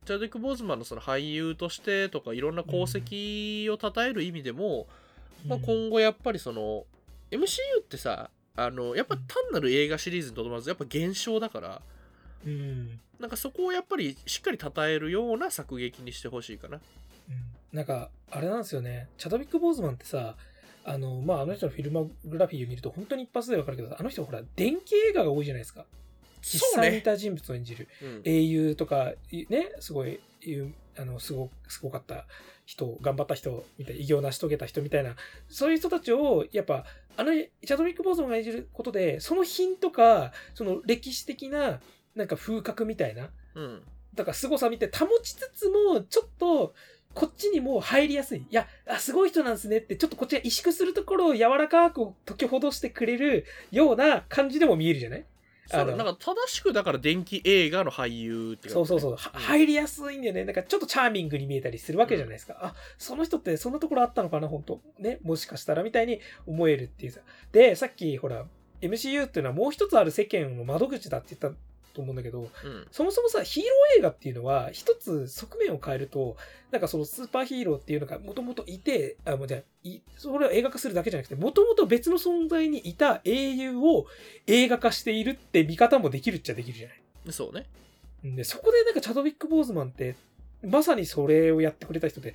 [0.05, 4.87] チャドウィック・ボーズマンのその俳優としてとかいろんな功績を称える意味でも、
[5.47, 6.85] まあ、今後やっぱりその
[7.31, 11.83] MCU ってさあのやっぱ単なる映画シリーズにとどまらずやっぱ現象だから
[12.47, 19.09] うん、なんかそこをやっぱりしっかり称えるような作劇にしてほしいかなうんなんか、あれなんですよね。
[19.19, 20.37] チャドウィック・ボーズマンってさ、
[20.85, 25.85] あの、まあ、あの人のフィルマグラフィーを見ると本当に一発でわかるけど、あの人ほら、電気映画が多いじゃないですか。
[26.41, 27.89] 実際にいた人物を演じる。
[28.01, 30.21] うん英雄とか、いね、すごい、
[30.97, 32.27] あの、すご、すごかった
[32.65, 35.17] 人、頑張った人、みたいな、偉業を成し遂げた人みたいな、
[35.49, 36.85] そういう人たちを、やっぱ、
[37.17, 41.81] あの、チャドウィック・ボーズマンが演じることで、その品とか、その歴史的な、
[42.15, 43.83] なんか風格みたいな、うん
[44.15, 46.73] だから凄さ見て保ちつつも、ちょっと、
[47.15, 48.41] こっちにも入りやすい。
[48.41, 55.25] いや、あ、すごい人なんですねって、ちょっとこっちが萎縮するところを柔らかく解きほどしてくれるような感じでも見えるじゃない？
[55.67, 60.45] そうなんか正しくだから電気映画の俳優ってそうそうそう、入りやすいんだよね。
[60.45, 62.57] なんかちょっとチャーミングに見えたりするわけじゃないですか。
[62.61, 64.81] あ、その人ってそんなところあったのかな、本当？
[64.99, 67.21] ね、もしかしたらみたいに思えるっていうさ。
[67.53, 68.45] で、さっきほら、
[68.83, 71.59] MCU っていうのはもう一つある世間の窓口だって言った
[71.95, 72.49] と思うんだけど、うん
[72.91, 76.37] そもそもさ、ヒーロー映画っていうのは、一つ側面を変えると、
[76.71, 84.07] なんかそのスーパーヒーローっていうのがもともといて、あ、もうじゃあいそれを映画化するだけじゃなくて、もともと別の存在にいた英雄を
[84.47, 87.01] 映画化しているって見方もできるっちゃできるじゃない。
[87.31, 87.67] そうね
[88.25, 90.17] で、そこでなんかチャドウィック・ボーズマンって、
[90.63, 92.33] まさにそれをやってくれた人で、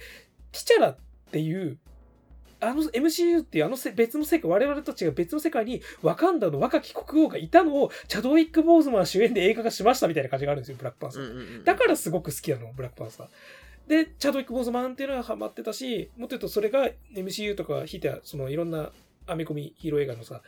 [0.51, 0.97] ティチャラっ
[1.31, 1.77] ていう、
[2.61, 11.63] あの MCU っていうあのせ別の世界、我々たちが別の世界にワカンダの若き国王がいたのを、チャドウィック・ボーズマン主演で映画化しましたみたいな感じがあるんですよ、ブラックパンサー。
[11.63, 13.27] だからすごく好きなの、ブラックパンサー。
[13.87, 18.91] で、チャドウィック・ボーズマンっていうのはハマってたし、もっと言うとそれが MCU とか、ひいてはそのいろんな
[19.25, 20.41] アメコミヒーロー映画のさ、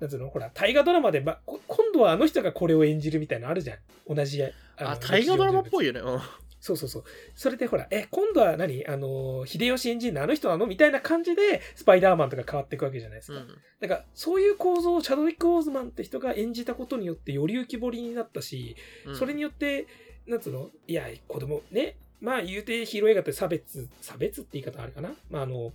[0.00, 4.14] なんつうのほら、大河ドラマで、ま、こ今度はあの人がこれを演じるみたいなのあるじゃん。
[4.14, 4.42] 同じ。
[4.42, 5.84] あ大河ドラマっぽい。
[5.84, 6.20] いよねうん
[6.60, 7.04] そうそうそう。
[7.34, 8.86] それでほら、え、今度は何？
[8.86, 10.66] あの、秀吉エンジンのあの人なの？
[10.66, 13.38] みたいな感じで、スパイダーマンとか変わっていくわけじゃないですか。
[13.38, 13.48] うん
[13.80, 18.74] だから、そういう構造をチャドウィック・オーズマンって人が演じたことによってより浮き彫りになったし、
[19.06, 19.86] うんそれによって、
[20.26, 20.70] なんつうの？
[20.88, 21.96] いや、子供、ね。
[22.20, 25.12] まあ、言うてヒーロー映画って差別、差別って言い方あるかな？
[25.30, 25.72] まあ、あの、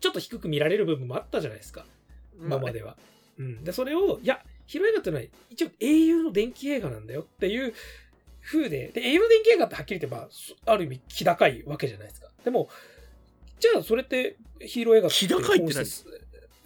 [0.00, 1.84] ちょっと低く見られる部分もあったじゃないですか。
[2.40, 2.96] 今までは。
[3.38, 3.62] うん。
[3.62, 7.74] で、それを、いや、ヒーロー映画ってのは一応英雄の電気映画なんだよっていう
[8.46, 10.28] 風で、で、英雄の電気映画ってはっきり言って、ま
[10.72, 12.28] あ、る意味気高いわけじゃないですか。
[12.44, 12.68] でも、
[13.58, 15.86] じゃあそれってヒーロー映画気高いって何？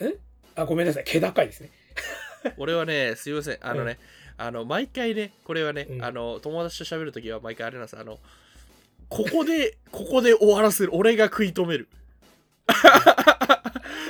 [0.01, 0.17] え？
[0.57, 1.05] あ、ごめんなさい。
[1.05, 1.71] 気高いですね。
[2.59, 3.59] 俺はねすいません。
[3.61, 3.99] あのね、
[4.37, 6.05] あの毎回ねこれはね、うん。
[6.05, 7.99] あの友達と喋るときは毎回あれなんです。
[7.99, 8.19] あの
[9.09, 10.91] ここでここで終わらせる。
[10.95, 11.89] 俺が食い止める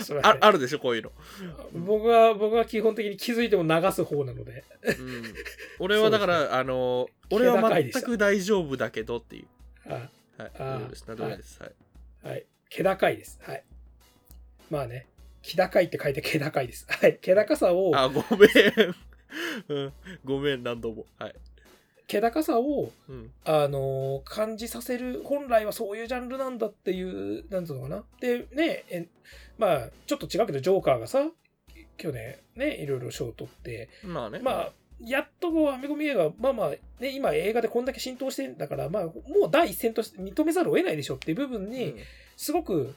[0.23, 1.13] ああるでしょこういうの、
[1.73, 4.65] 僕は、僕は基本的に気づいても流す方なので。
[4.85, 5.35] うん、
[5.79, 9.47] 俺はだから、あの俺は全く大丈夫だけどっていう。
[9.87, 10.11] あはい。
[10.39, 11.05] あー大丈夫です。
[11.07, 11.63] 何でもないです。
[11.63, 12.29] はい。
[12.29, 12.47] はい。
[12.69, 13.39] 気高いです。
[13.43, 13.65] はい。
[14.71, 15.07] まあね。
[15.43, 16.87] 気高いって書いて気高いです。
[16.89, 17.19] はい。
[17.21, 18.95] 気高さを、あごめん、
[19.69, 19.93] うん、
[20.25, 21.07] ごめん何度も。
[21.19, 21.35] はい、
[22.07, 28.05] 気高さを、うん、あのー感じさせる、本来はそういうジャンルなんだっていう、なんつうのかな。
[28.21, 29.09] で、ね、え
[29.61, 31.31] まあ、ちょっと違うけど、ジョーカーがさ、
[31.99, 34.39] 去年ね、いろいろ賞を取って、まあね。
[34.39, 34.73] まあ、
[35.05, 41.95] やっとこう、アメコミ映画、まあまあ、ね、今映画でこんだけ浸透してんだから、まあ、もう第一線として認めざるを得ないでしょっていう部分に、
[42.39, 42.95] すごく、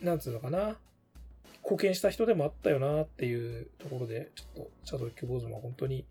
[0.00, 0.78] なんつうのかな、
[1.62, 6.06] 貢献した人でもあったよなっていうところで、ちょっと、チャドウィック・ボーズマンは本当に、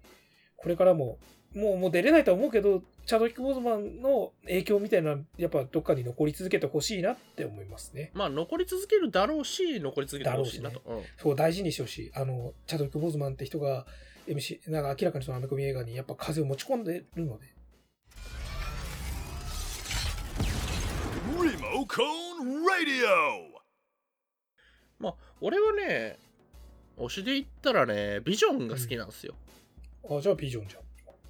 [0.64, 1.20] これからも、
[1.54, 8.12] もう、もう出れないとは思うけど、チャドウィック・ボーズマンの影響みたいな、やっぱどっかに残り続けてほしいなって思いますね。
[8.14, 10.82] まあ残り続けるだろうし残り続けてほしいなと、
[11.18, 12.12] そう、大事にしてほしい。
[12.16, 13.86] あの、チャドウィック・ボーズマンって人が、
[14.28, 17.54] MC、なんか明らかにそのアメコミ映画にやっぱ風を持ち込んでるので、
[21.38, 23.54] Remo Cone Radio!
[25.00, 26.18] まあ俺はね
[26.98, 29.36] 推しで言ったらねビジョンが好きなんですよ、
[30.10, 30.82] あ、じゃあビジョンじゃん。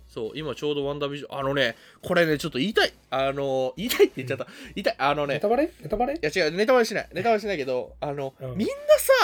[0.07, 2.93] そう今ちょうどワンダービジョンあのねこれねちょっと言いたい。
[3.09, 4.95] あの言いたいって言っちゃった、言いたい。
[4.99, 5.71] あのねネタバレ？
[5.81, 6.13] ネタバレ？
[6.13, 7.09] いや違うネタバレしない。
[7.13, 8.57] ネタバレしないけどあの、うん。
[8.57, 8.73] みんな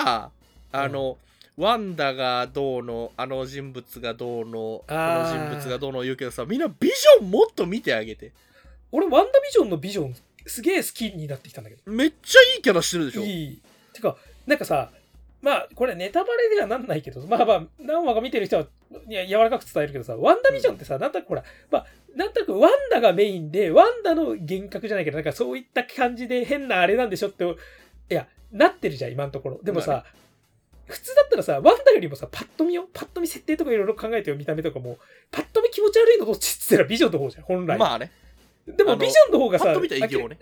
[0.03, 0.31] さ
[0.71, 1.17] あの、
[1.57, 8.31] ワンダがどうのあの人物がどうのこのあー人物がどうの言うけどさみんなビジョンもっと見てあげて。
[8.91, 10.15] 俺、ワンダービジョンのビジョン、
[10.47, 11.91] すげえ好きになってきたんだけど。
[11.91, 13.21] めっちゃいいキャラしてるでしょ。
[13.21, 13.61] いい。
[13.93, 14.89] てか、なんかさ、
[15.41, 18.65] まあ、これネタバレではなんないけど、まあまあ、何話か見てる人は、
[19.07, 29.59] いや、柔らかく伝えるけどさ、ワンダービジョンってさ、なんとなくほら、まあ、なんとなくワンダがメインで、ワンダの幻覚じゃないけど、なんかそういった感じで変なあれなんでしょって、いや、なってるじゃん、今のところ。
[29.63, 30.05] でもさ、まあ
[30.89, 34.97] 普通だったらさ、ワンダよりもさ、パッと見よ、パッと見設定とかいろいろ考えてよ、見た目とかも、
[35.31, 37.77] パッと見気持ち悪いのどっちっつったらビジョンの方じゃん、本来。
[37.77, 38.11] まあね
[38.65, 40.39] でもビジョンの方がさ、パッと見たら異形ね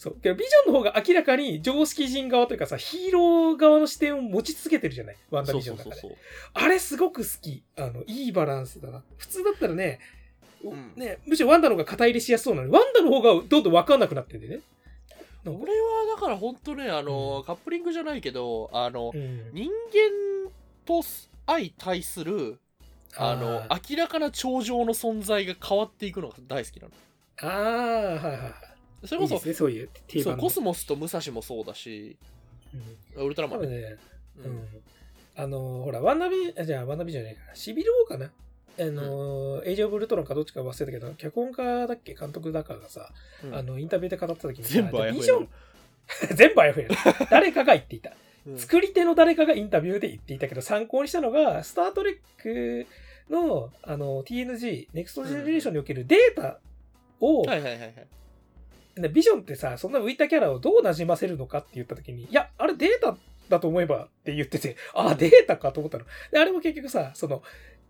[0.00, 0.16] そう。
[0.22, 5.16] けどビジョンの方が明らかに常識人側というかさ、ヒーロー側の視点を持ち続けてるじゃない？
[5.30, 5.96] ワンダービジョンの中で。
[6.00, 7.62] そうそうそうあれすごく好き。
[7.76, 9.02] あの、いいバランスだな。
[9.18, 10.00] 普通だったらね、
[10.64, 14.60] んね、むしろワンダの方が肩入れしやすそうなのに、ワンダの方がどんどん分かんなくなってんだよね。
[15.44, 19.50] 俺はだから本当ねあの、カップリングじゃないけどあの、うん。
[19.52, 20.50] 人間
[20.86, 22.58] と相対する
[23.16, 26.92] あのあ明らかな頂上の存在が変わっていくのが大好きなの
[27.42, 28.52] あー、はいはいはい。
[29.04, 29.88] それこそいいね、そういう。
[30.22, 32.16] そうコスモスと武蔵もそうだし
[33.16, 33.98] うんウルトラマンね、多分ね、
[34.38, 34.68] ううんん。
[35.36, 37.54] あのーほら、ワンダービあじゃあ、ワンダービじゃないかな。
[37.54, 38.26] シビル王かな
[38.78, 42.14] あのーエイジオブ・ウルトロンかどっちか忘れたけど、脚本家だっけ？
[42.14, 43.10] 監督だかがさ、
[43.44, 45.34] うんあの、インタビューで語った時にさ、全部あやふや
[46.34, 46.88] 全部あやふや。
[47.30, 48.10] 誰かが言っていた。
[48.10, 48.16] うん
[48.56, 52.86] 作り手の誰かがインタビューで言っていたけど、参考にしたのが、スター・トレック
[53.28, 56.58] の、あの、TNG、 Next Generation におけるデータ
[57.20, 57.94] を、はいはいはいはい。
[59.02, 63.16] でビジョンってさ、そんな浮いたキャラをどう馴染ませるのかって言った時に、いや、あれデータ
[63.48, 66.04] だと思えばって言ってて、あ、データかと思ったの。
[66.32, 67.42] で、あれも結局さ、その、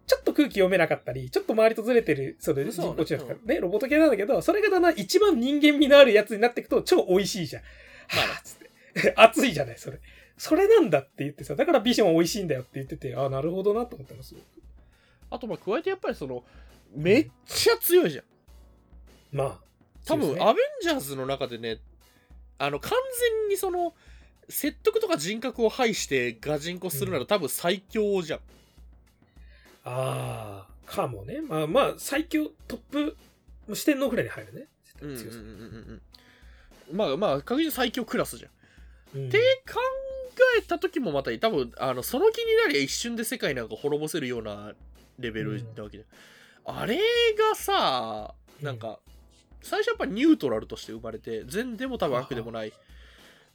[0.06, 7.62] ちょっと空気読めなかったり、ちょっと周りとずれてる、それそうね人工知能とかね、ロボット系なんだけど、それがだんだん一番人間味のあるやつになっていくと超美味しいじゃん。
[7.62, 7.68] ま
[8.36, 9.14] あ つって。
[9.16, 10.00] 熱いじゃない、それ。
[10.36, 14.44] それなんだって言ってさ、だからビジョンは美味しいんだよって言ってて、あ、なるほどなと思ったの、すごく。
[15.30, 16.42] あとまあ加えてやっぱりその、
[16.94, 18.24] めっちゃ強いじゃん。
[19.32, 19.69] まあ。
[20.14, 21.78] 多分、アベンジャーズの中でね、
[22.58, 22.92] あの、完
[23.40, 23.94] 全にその、
[24.48, 28.40] 説得とか人格を排してガチンコするなら多分最強じゃん。
[29.84, 31.40] ああ、かもね。
[31.40, 33.16] まあまあ、最強トップ、
[33.72, 34.66] 四天王ぐらいに入るね。
[35.02, 36.96] うんうんうん強さうんうん。
[36.96, 38.50] まあまあ、確実に最強クラスじゃん。
[39.20, 39.80] うんって考
[40.58, 44.72] えた時もまた多分あのその気になりゃ一瞬で世界なんか滅ぼせるような
[45.18, 46.06] レベルなわけで、
[46.64, 49.00] あれがさなんか
[49.62, 52.72] 最初やっぱニュートラルとして生まれて善でも多分悪でもない。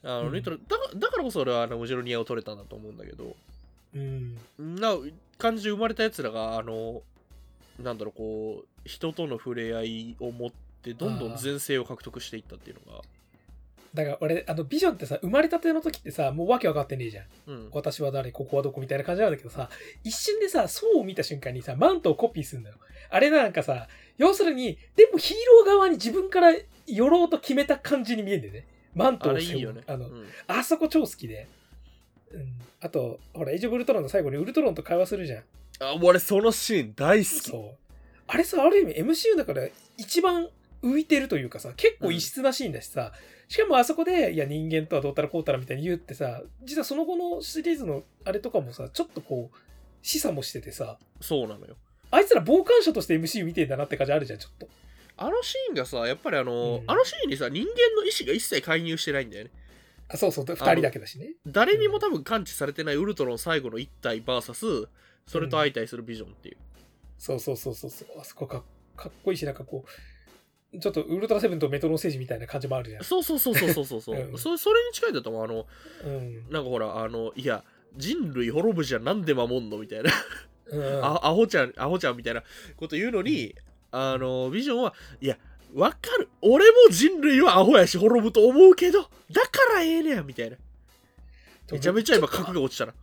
[0.04, 0.34] あのうん。
[0.34, 0.63] ニュートラル。
[0.68, 3.36] だからだからこそ俺はあのムジェロニアを取れたんだと思うんだけど。
[3.96, 4.38] うん。
[4.60, 4.98] な
[5.38, 7.02] 感じで生まれたやつらがあの
[7.82, 13.02] なんだろうこう人との触れ合いを持ってどんどん前世を獲得していったっていうのが。
[13.96, 17.26] だから俺、あの、ビジョンってさ、生まれたての時ってさ、もうわけわかってねえじゃん。
[17.48, 17.70] うん。
[17.72, 19.70] 私は誰、ここはどこみたいな感じなんだけどさ、
[20.04, 22.76] 一瞬でさ、層を見た瞬間にさ、マントをコピーするんだよ。
[23.10, 26.54] あれなんかさ、要するに、でもヒーロー側に自分から
[26.88, 28.67] 寄ろうと決めた感じに見えんだよね。
[28.93, 31.47] マントあを背負うれいいよねあの、うんあそこ超好きで。
[32.32, 32.54] うん。
[32.82, 35.43] あと、ほら、エイジオブウルトロンの最後にウルトロンと会話するじゃん。
[35.80, 37.91] あ俺そのシーン大好きそう。
[38.28, 40.49] あれさ、ある意味 MCU だから一番
[40.82, 43.12] 浮いてるというかさ、結構異質なシーンだしさ、
[43.47, 49.58] しかもあそこで、いや人間とはどうたらこうたらみたいに言うってさ、実はその後のシリーズのあれとかもさ、ちょっとこう、
[50.01, 51.75] 示唆もしててさ、そうなのよ
[52.12, 54.68] あいつら傍観者として MCU 見てんだなって感じあるじゃん、ちょっと。
[55.18, 59.52] あのシーンがさ、やっぱりあの、うんあのシーンにさ、人間の意志が一切介入してないんだよね。
[60.08, 61.34] あ、そうそう、二人だけだしね。
[61.48, 64.88] 誰にも多分感知されてないウルトロン最後の一体 VS、
[65.26, 66.58] それと相対するビジョンっていう。
[67.18, 68.08] そうそうそうそうそう。
[68.20, 68.63] あそこか
[68.96, 69.86] かっこいいし、なんかこ
[70.74, 73.04] う、ちょっとウルトラセブンとメトロノステージみたいな感じもあるじゃん。
[73.04, 74.58] そうそうそうそうそうそうそう、 うんそ。
[74.58, 75.44] それに近いんだと思う。
[75.44, 75.65] あの、
[76.04, 76.50] うん。
[76.50, 77.63] なんかほら、あの、いや、
[77.96, 79.78] 人類滅ぶじゃんなんで守んの？
[79.78, 80.12] みたいな。
[80.67, 82.43] うん、あアホちゃん、アホちゃんみたいな
[82.75, 83.56] こと言うのに、
[83.91, 85.38] あの、ビジョンは、いや、
[85.73, 86.30] わかる。
[86.41, 90.58] 俺も人類はアホやし滅ぶと思うけど、だからええねや、みたいな。
[91.71, 92.93] めちゃめちゃ今格が落ちたな。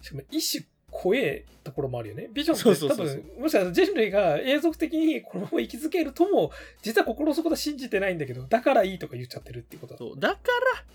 [0.00, 2.28] しかも一種怖えところもあるよね。
[2.32, 9.98] ビジョンってそうそうそう多そう分、もしかしたら人類が永続的にこのまま生き続けるとも、実は心の底で信じてないんだけど、だからいいとか言っちゃってるってことだ。
[9.98, 10.36] そうだか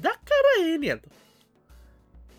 [0.02, 0.20] ら、だか
[0.60, 1.10] らええねやと。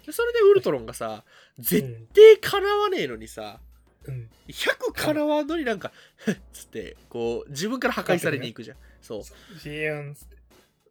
[0.07, 1.25] でそれでウルトロンがさ、
[1.59, 3.61] 絶対叶わねえのにさ、
[4.09, 4.31] うん。
[4.49, 5.93] 100叶わんのになんか、
[6.53, 8.77] つって、こう、自分から破壊されに行くじゃん。
[9.01, 9.23] そう。
[9.61, 10.37] ジーンつって。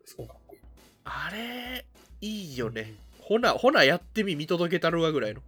[0.05, 0.61] そうかっこいい。
[1.03, 1.85] あれ、
[2.21, 2.95] いいよね。
[3.19, 5.41] ほな、ほなやってみ、見届けたるわぐらいの。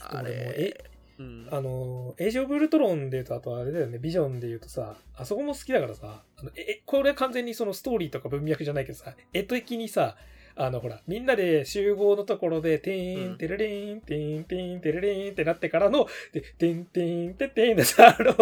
[0.00, 1.48] あれえ、うん。
[1.50, 10.16] あの、エイジオブウルトロンで言うと、あとあれだよね、ビジョンで言うとさ、あそこも好きだからさ、あのえ、これ完全にそのストーリーとか文脈じゃないけどさ、絵的にさ、
[10.56, 18.34] あの、ほら、みんなで集合のところで、てー、んてるれーん、てーん、てーん、てるれーんってなってからの、で、てんてんてってんでさ、あの、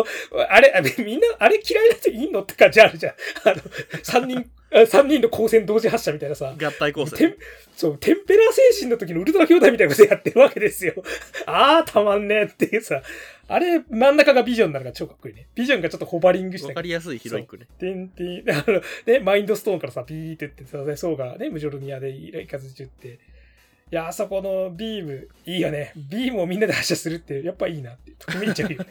[0.49, 3.14] あれ、みんな、あれ嫌いな人いんのって感じあるじゃん。
[3.44, 3.62] あの、
[4.03, 4.51] 三人、
[4.87, 7.37] 三人の光線同時発射みたいなさ、合体構テン成。
[7.77, 10.94] そう、テンペラー精神の時のウルトラ兄弟みたいなことやってるわけですよ。
[11.46, 13.03] あー、たまんねえっていうさ、
[13.52, 15.48] あれ、真ん中がビジョンなのが超かっこいいね。
[15.56, 17.66] ビジョンがちょっとホバリングしてわかりやすいヒロイックね。
[17.78, 23.18] てんてん、あの、ね、マインドストーンからさ、ピーってってさ、そうがね、ムジョルニアでイカズチュって。
[23.92, 25.92] いや、あそこのビーム、いいよね。
[25.96, 28.12] ビームをみんなで発射するって、やっぱいいなって。
[28.12, 28.86] ときめいちゃうよね。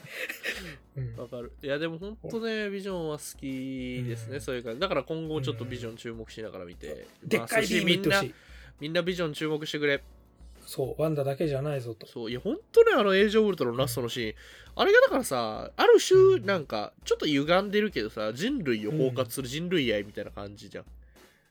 [0.97, 1.53] うんわかる。
[1.63, 4.35] いや、でも本当ね、ビジョンは好きですね。
[4.35, 4.81] うんそういう感じ。
[4.81, 6.87] だから今後ちょっとビジョン注目しながら見て。
[6.87, 8.33] まあでっかいビームいってほしい。
[8.81, 10.03] みんなビジョン注目してくれ。
[10.69, 12.05] そう、ワンダだけじゃないぞと。
[12.05, 14.35] そう、いや、本当ね、あの、エイジオブウルトのラストのシーン、
[14.75, 20.85] あれがだからさ、ある種、うんなんか、ちょっと歪んでるけどさ、人類を包括する人類愛みたいな感じじゃん。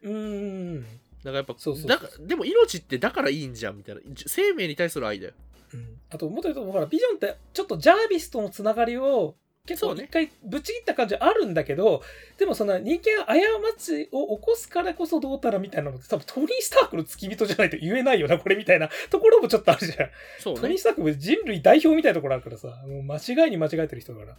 [0.02, 0.83] うーん。
[0.83, 4.00] だからやっぱ、そうそうだでも命ってだからいいんじゃんみたいな。
[4.24, 5.33] 生命に対する愛だよ。
[5.74, 9.35] うんあと、もっと言うと、ほら、ビジョンって、ちょっとジャービスとのつながりを、
[9.68, 12.02] 結構一回ぶち切った感じあるんだけど、
[12.38, 13.35] でもその人間過
[13.76, 20.09] ちを起こすからこそどうたらみたいなのって多分トニー・スタークの付き人じゃないと言えないよな、これみたいなところもちょっとあるじゃん。
[20.38, 20.78] そうねトニー・。
[20.78, 24.37] スタークも人類代表みたいなところあるからさ、もう間違いに間違えてる人だから。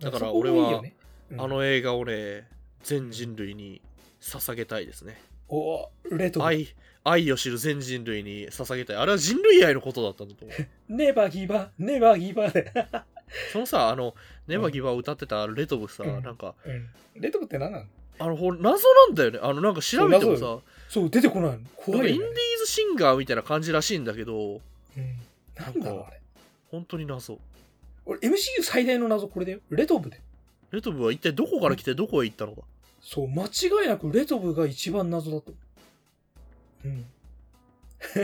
[0.00, 0.94] だからそこもいいよね、
[1.30, 2.48] うんあの映画をね、
[2.82, 3.80] 全人類に
[4.20, 5.22] 捧げたいですね。
[5.48, 6.46] おレトロ。
[6.46, 6.68] 愛、
[7.04, 8.96] 愛を知る全人類に捧げたい。
[8.96, 10.66] あれは人類愛のことだったんだと思う。
[10.88, 12.72] ネバギバ、ネバギバで。
[13.52, 14.14] そのさあの
[14.50, 16.88] ネバギバを歌ってたレトブさ、うんなんかうん。
[17.22, 17.84] レトブって何なの？
[18.18, 20.58] あのほ謎なんだよねあのなんか調べてもさ
[20.90, 22.36] そう出てこない怖いよ、かインディーね。
[22.58, 24.60] ズシンガーみたいな感じらしいんだけど
[24.96, 25.14] うん。
[25.58, 26.20] なんだろう、あれ。
[26.70, 27.38] 本当に謎
[28.04, 29.60] 俺、MCU 最大の謎これだよ。
[29.70, 30.20] レトブで。
[30.70, 32.62] レトブは一体どこから来てどこへ行ったのか
[33.00, 35.52] そう、間違いなくレトブが一番謎だと。
[36.84, 37.04] うん。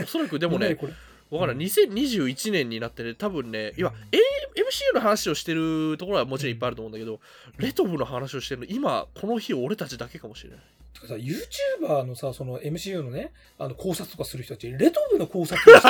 [0.03, 0.77] おそらくでもね
[1.31, 1.37] 何これ。
[1.37, 7.19] わからんない2021年になってね多分ねいや、A、MCU の話をしてるところはもちろんいっぱいあると思うんだけど、
[7.57, 10.59] レトブの話をしてるの今この日俺たちだけかもしれない
[10.97, 15.75] てかさ、YouTuber のさ、その MCU のね、あの考察とかする人たち、レトブの考察をしてる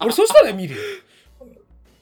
[0.00, 0.80] 俺、そしたら見るよ。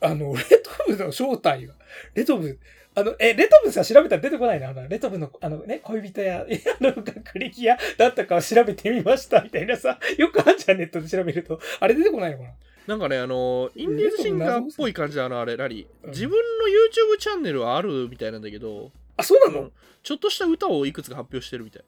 [0.00, 1.74] あの、レトブの正体が。
[2.14, 2.58] レトブ、
[2.98, 4.72] あの、え、レトブさ、調べたら出てこないな。
[4.88, 11.60] レトブの、あのね、恋人や、え あの、学歴や、だったかを調べてみました、みたいなさ、よくあんじゃん、ネットで調べると。
[11.80, 12.50] あれ出てこないのかな。
[12.88, 16.10] なんかねあのインディーズシンガーっぽい感じあのあれ何うん。
[16.10, 16.66] 自分の
[17.14, 19.60] YouTube チャンネルはあるみたいなんだけど、あ、そうなの？
[19.60, 19.72] うん。
[20.02, 21.84] ちょっとした歌をいくつか発表してるみたい。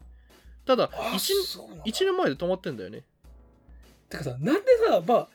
[0.67, 3.03] ただあ 1, そうなの一年前で止まってんだよね。
[4.11, 5.29] てかさ、なんでさ、まあ、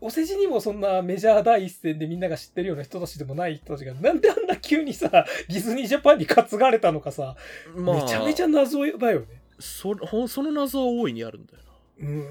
[0.00, 7.34] お世辞にもそんなメジャー第一線でみんなが知ってるような人たちでもない人たちが、なんであんな急にさ、ディズニージャパンに担がれたのかさ、
[7.74, 9.26] まあめちゃめちゃ謎だよね。
[9.58, 9.94] そ
[10.28, 11.58] その謎は大いにあるんだよ
[12.00, 12.26] なうん。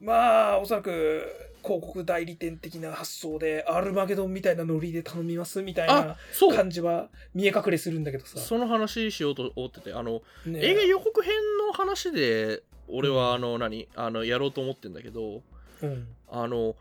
[0.00, 1.22] まあ、おそらく、
[1.64, 8.38] 広告代理店的な発想で、アルマゲドンみたいなノリで頼みますみたいあな感じは見え隠れするんだけどさ。
[8.38, 11.32] その話しようと思っててあのね映画予告編
[11.64, 15.42] の話で俺はあの何あのやろうと思ってんだけど
[15.82, 16.08] うん。
[16.30, 16.76] あの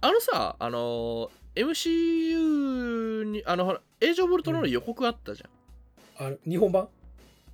[0.00, 6.88] あのさあの MCU にあのほらエイジ・オブ・ウルトロンの予告あったじゃん、あの日本版？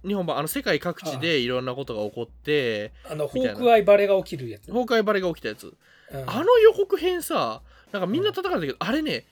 [0.07, 0.39] 日本版。
[0.39, 4.67] あの世界各地でいろんなことが起こってあの、ホークアイバレが起きるやつ。
[4.67, 5.75] 崩壊バレが起きたやつ。
[6.13, 6.31] うん。
[6.31, 9.25] あの予告編さなんかみんな叩かれたけど、あれね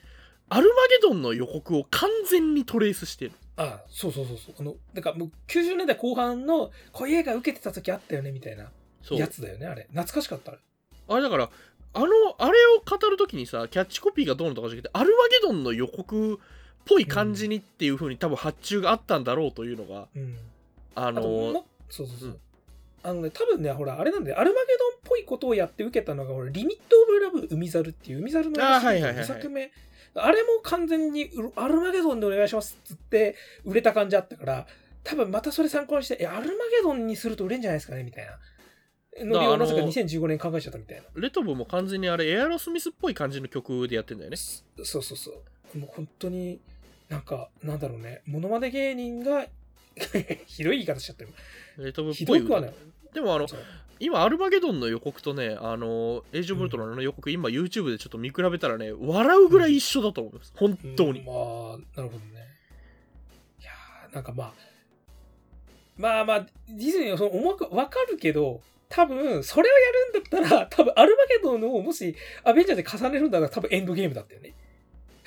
[0.49, 3.31] アルマゲドンの予告を完全にトレースしてる。
[3.57, 4.55] あそうそうそうそう。
[4.59, 8.69] あの、だからもう90年代後半の、こういう映画受けてた時あったよね、みたいな。
[9.11, 9.83] やつだよね、あれ。
[9.91, 10.61] 懐かしかった、あれ。
[11.07, 11.49] あれだから
[11.93, 12.05] あの
[12.37, 16.37] あれを語るときにさキャッチコピーがどうのとかじゃなくてアルマゲドンの予告っ
[16.85, 20.37] ぽい感じにっていう風に多分発注があったんだろうというのがうん。
[20.95, 22.29] あのもそうそうそう。
[22.29, 22.37] うん
[23.05, 29.71] あのね、多分ね、ほら、あれなんで、アルマゲドンっぽいことをやって受けたのが、ほら、リミット・オブ・ラブ・海猿っていう、海猿のあーはいはいはいはい2作目。
[30.15, 34.65] あれも完全に、うアルマゲドンでお願いしますっつって、売れた感じあったから、
[35.03, 38.39] 多分またそれ参考にして、え、アルマゲドンにすると売れんじゃないですかねみたいな。
[39.19, 41.03] ノリをなぜかあの2015年考えちゃったみたいな。
[41.21, 45.31] レトブも完全にあれエアロスミスっぽい感じの曲でやってんだよねそうそうそ
[45.73, 45.77] う。
[45.77, 46.59] もう本当に、
[47.09, 49.47] なんか、なんだろうね、モノマネ芸人が、
[50.45, 51.29] ひどい言い方しちゃったよ。
[51.77, 52.73] レトブっひぽい歌どくはない。
[53.13, 53.47] でもあの
[53.97, 61.35] 今アルマゲドンの予告とねあのエイジ・オブ・ウルトロンの予告、今 YouTube でちょっと見比べたらね笑うぐらい一緒だと思います本当に、うんまあ、
[61.95, 62.45] なるほどね。
[63.61, 64.53] いやーなんかまあ、
[65.95, 68.61] まあまあ、ディズニーのその思惑わかるけど、
[68.95, 74.53] 多分、それをやるんだったら、 多分、アルマゲドンをもし、アベンジャーで重ねるんだったら、多分エンドゲームだったよね。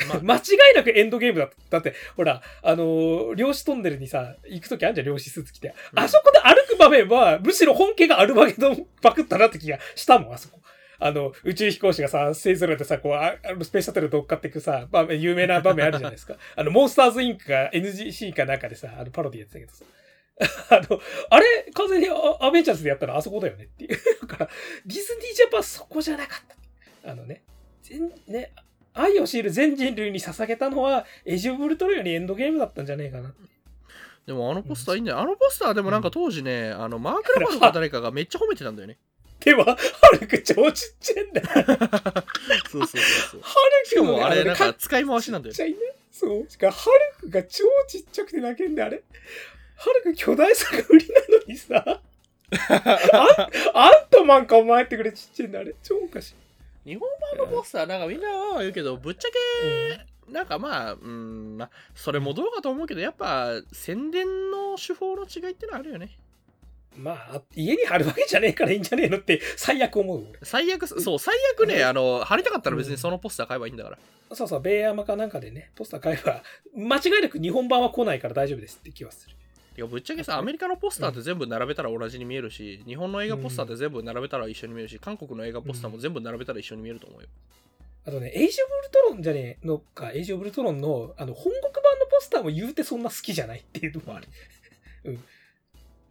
[0.09, 0.39] まあ 間違
[0.73, 1.57] いなくエンドゲームだった。
[1.71, 5.75] だって、ほら、あのー漁師トンネルにさ、行くときあんじゃん、漁師スーツ着て。
[5.93, 10.61] うんあそこで歩く場面は、むしろ本家がアルマゲドンパクったなって気がしたもん、あそこ。
[11.01, 16.37] あの、宇宙飛行士がさ、勢ぞろいでさ、こう、あスペースシャトル乗っかっていくさ、場面、有名な場面あるじゃないですか。
[16.57, 19.85] あの、モンスターズインクが NGC かなんかでさ、あの、パロディやってたけどさ。
[20.71, 23.99] あの、あれ、完全にアアベンジャーズでやったらあそこだよねっていう。
[24.23, 24.51] だから、
[24.87, 26.57] ディズニージャパンそこじゃなかっ
[27.03, 27.11] た。
[27.11, 27.43] あのね、
[27.83, 28.53] 全、ね、
[28.95, 33.35] 愛を知る全人類に捧げたのは、エイジ・オブ・ウルトロンよりエンドゲームだったんじゃねえかな。
[34.27, 38.99] でもあのポスターいいんだよあのポスターでもなんか当時ね、あのマーク・ラバルか誰かがめっちゃ褒めてたんだよね
[39.41, 39.75] でも、ハ
[40.21, 41.47] ルク超ちっちゃいんだよ。
[41.47, 42.07] ハルそうそう
[42.71, 45.77] そうそうクしかもあれなんかか使い回しなんだよねちっちゃいね。
[46.13, 46.51] そう。
[46.51, 46.91] しかもハ
[47.23, 49.03] ルクが超ちっちゃくて泣けんだよ、あれ？
[49.79, 52.01] ハルク巨大さが売りなのにさ、
[53.75, 55.75] アントマンかお前ってくれちっちゃいんだ、あれ。
[55.83, 56.35] 超おかしい。
[56.89, 59.29] 日本版のポスターなんかみんなは言うけどぶっちゃ
[59.63, 66.17] うんけなんかまあうんまあそれもどうかと思うけどやっぱ宣伝の手法の違いってのはあるよね
[66.97, 70.27] まあ、家に貼るわけじゃねえからいいんじゃねえのって最悪思う。
[70.31, 73.99] 俺最悪そう最悪ね、うんあの貼りたかったら別にそのポスター買えばいいんだから、
[74.33, 76.43] そうそう、ベイヤマかなんかでね、ポスター買えば、
[76.75, 79.37] 間違いなく日本版は来ないから大丈夫ですって気はする。
[79.79, 87.29] いやぶっちゃけさアメリカのポスターって全部並べたら同じに見えるし、日本の映画ポスターって全部並べたら一緒に見えるし、韓国の映画ポスターも全部並べたら一緒に見えると思うよ。
[88.05, 94.27] あとね、エイジ・オブ・ウルトロンじゃねえのか、エイジ・オブ・ウルトロンの、あの、本国版のポスターも言うてそんな好きじゃないっていうのもある。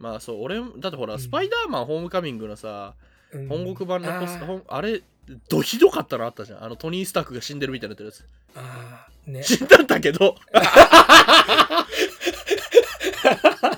[0.00, 1.20] まあそう、俺、だってほら、うん。
[1.20, 2.94] スパイダーマンホームカミングのさ、
[3.32, 3.48] うん。
[3.48, 5.02] 本国版のポスター、あれ、
[5.50, 6.64] どひどかったのあったじゃん。
[6.64, 8.24] あのトニー・スタークが死んでるみたいになってるやつ。
[8.54, 9.42] ああ、ね。
[9.42, 10.36] 死んだんだけど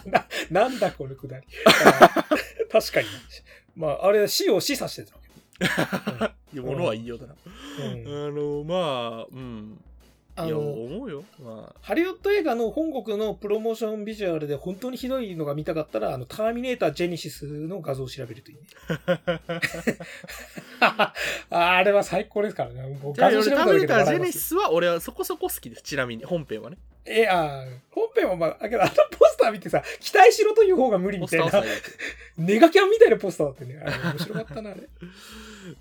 [0.06, 1.46] な なんだこのくだり。
[2.70, 3.08] 確かに。
[3.76, 5.20] まあ、あれ、死を示唆してたわ
[6.52, 7.82] いや物は言いようだな、け。
[7.82, 9.84] うんあのまあうん
[10.36, 18.62] あの、思うよまハリウッド映画の本国のプロモーションビジュアルで本当にひどいのが見たかったら、あの、ターミネータージェニシスの画像を調べるといいね。
[20.80, 21.12] あ
[21.50, 22.98] あれは最高ですからね。
[23.16, 31.46] 画像調べターミネータージェネシスは俺はそこそこ好きですちなみに本編はねえ、あー本編はまあ、だけどあのポスター見てさ、期待しろという方が無理みたいな
[32.38, 33.82] ネガキャンみたいなポスターだってね。
[33.84, 34.80] あれ面白かったな、あれ。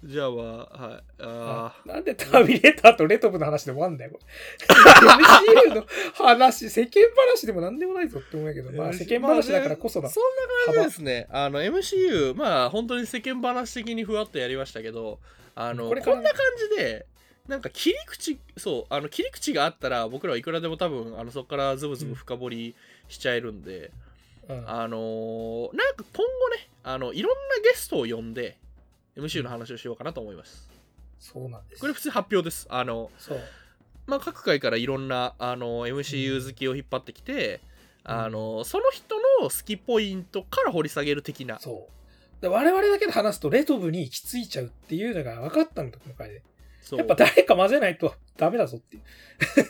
[0.03, 1.03] じゃあまあはい。
[1.19, 1.87] あー。
[1.87, 5.69] なんでターミネーターとレトブの話で終わんだよ、これ。
[5.71, 10.09] MCU の話、世間話でもなんでもないぞって思うけど、まあ世間話だからこそだ。
[10.09, 10.23] そん
[10.67, 11.27] な感じですね。
[11.29, 15.19] あの MCU、まあ本当に世間話的にふわっとやりましたけど、
[15.55, 16.39] あのここんな感
[16.71, 17.05] じで、
[17.47, 22.75] なんか切り口、そう、あの切り口があったら僕らはいくらでも多分あのそこからズブズブ深掘り
[23.07, 23.91] しちゃえるんで、
[24.47, 24.69] うん。
[24.69, 28.57] あのーなんか今後ね、あのいろんなゲストを呼んで
[29.19, 30.69] MCU の話をしようかなと思います。
[31.19, 31.81] そうなんです。
[31.81, 32.67] これ普通に発表です。
[32.69, 33.11] あの。
[34.07, 37.69] まあ、各界からいろんなあの MCU 好きを引っ張ってきて、うん
[38.11, 42.41] あのその人の好きポイントから掘り下げる的なそう。
[42.41, 46.41] で我々だけで話すとレトブに行き着いちゃうっていうのが分かったのと、今回で。
[46.91, 48.99] やっぱ誰か混ぜないとダメだぞってい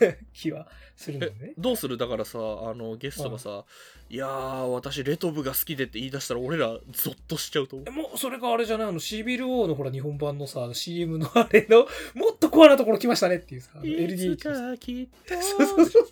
[0.10, 1.54] う 気はするんだよね。
[1.58, 1.98] どうする？
[1.98, 3.66] だからさあのゲストがさ
[4.10, 7.88] 「いやー私レトブが好きで」って言い出したら俺らゾッとしちゃうと思う。
[7.88, 8.88] えもうそれがあれじゃない？
[8.90, 15.08] あの CBLO のほら日本版のさ CM のあれのもっとコアなところ来ましたねっていうさ LDH
[15.42, 16.08] そうそうそう。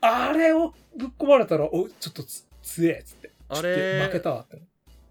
[0.00, 3.30] あれをぶっ込まれたらおちょっとつ強えっつって。
[3.48, 4.58] あちょっと負けれたわって。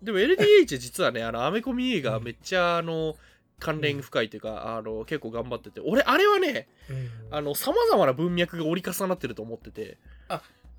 [0.01, 3.15] でも LDH 実はねあのアメコミ映画めっちゃあの
[3.59, 5.81] 関連深いというか、あの結構頑張ってて。
[5.83, 7.09] 俺あれはねうん。
[7.31, 9.97] あの様々な文脈が折り重なってると思ってて。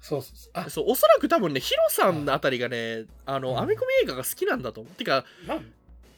[0.01, 0.53] そうそうそう。
[0.55, 0.71] あ。
[0.71, 3.41] そうおそらく多分ねヒロさんあたりがねあ。
[3.41, 3.59] の、うん。
[3.59, 4.95] アメコミ映画が好きなんだと思う。
[4.95, 5.61] てかまあ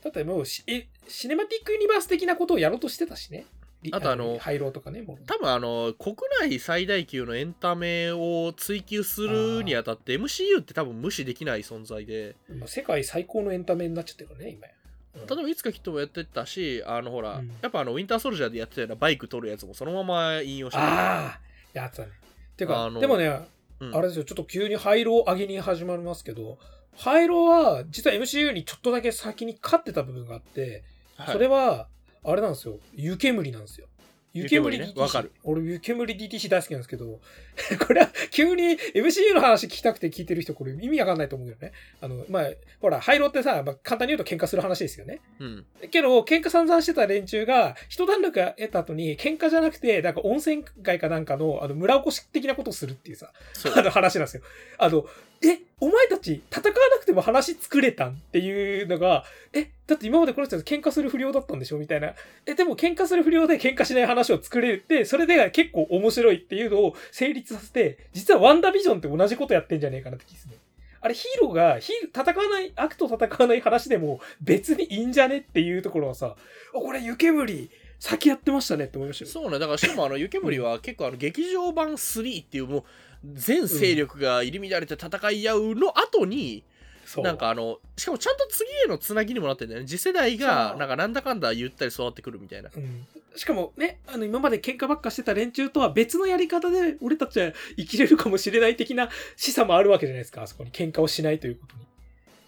[0.03, 3.47] だってもうしえシネマティックユニバース的なことをやろうとしてたしね。
[3.83, 12.35] リあとあの廃炉とかね多分あの国内最大級のエンタメを追求するにあたって MCU って多分無視できない存在で。
[12.51, 14.78] 今世界最高のエンタメになっちゃってるね今や、うん
[15.27, 17.49] 例えばいつかきっともやってたしあのほら、うん。
[17.63, 21.41] やっぱあのウィンターソルジャーでやってたようなバイク取るやつもそのまま引用してああ
[21.73, 22.13] やつだね。
[22.57, 23.49] てかでもね
[23.81, 23.97] うん。
[23.97, 26.59] あれですよ、ちょっと急に廃炉上げに始まりますけど、
[26.97, 30.85] 廃炉は実は MCU にちょっとだけ先に勝ってた部分があって、
[31.17, 31.33] はい。
[31.33, 31.89] それは、
[32.25, 33.87] あれなんですよ、湯煙なんですよ。
[34.33, 34.99] 湯煙 DTC。
[34.99, 37.21] わかる俺、湯煙 DTC 大好きなんですけど、
[37.87, 41.73] これは急に MCU の話聞きたくて聞いてる人、これ意味わかんないと思うけどね。
[42.01, 42.51] あの、まあ、
[42.81, 45.21] ほら、廃炉ってさ、まあ、簡単に言うと喧嘩する話ですよね。
[45.41, 53.33] うんけど、喧嘩散々してた連中が、一段落得た後に、喧嘩じゃなくて、なんか温泉街かなんかの、あの、村おこし的なことをするっていうさ、
[53.77, 54.43] あの話なんですよ。
[54.79, 55.07] あの、
[55.43, 58.11] え、お前たち戦わなくても話作れたん？
[58.11, 61.79] っていうのが、え、だって今までこの人たち喧嘩する不良だったんでしょ？
[61.79, 62.15] みたいな。
[62.47, 70.55] え、でも喧嘩する不良で喧嘩しない話を作れるって、それで結構面白いっていうのを成立させて、実はワンダービジョンって同じことやってんじゃねえかなって気ですね。
[71.01, 76.37] あれヒーローが、ヒー戦わない、悪と戦わない話でも別にいいんじゃねっていうところはさ、あ、
[76.73, 77.71] これ湯煙、
[78.01, 79.31] 先やってましたねって思いましたよ。
[79.31, 82.85] そうねだからしかもあの湯煙は結構あの劇場版3っていうもう
[83.25, 86.65] 全勢力が入り乱れて戦い合うの後に、
[87.05, 87.25] そう。
[87.25, 89.87] なんかあのしかもちゃんと次へのつなぎにもなってんだよね。
[89.89, 92.71] 次世代がなんかなんだかんだ言ったり育ってくるみたいな。
[92.75, 93.07] うん。
[93.35, 100.71] しかもね、あの今まで喧嘩ばっかしてた連中とは別のやり方で俺たちは生きれるかもしれない的な示唆もあるわけじゃないですか、あそこに。
[100.71, 101.83] 喧嘩をしないということに。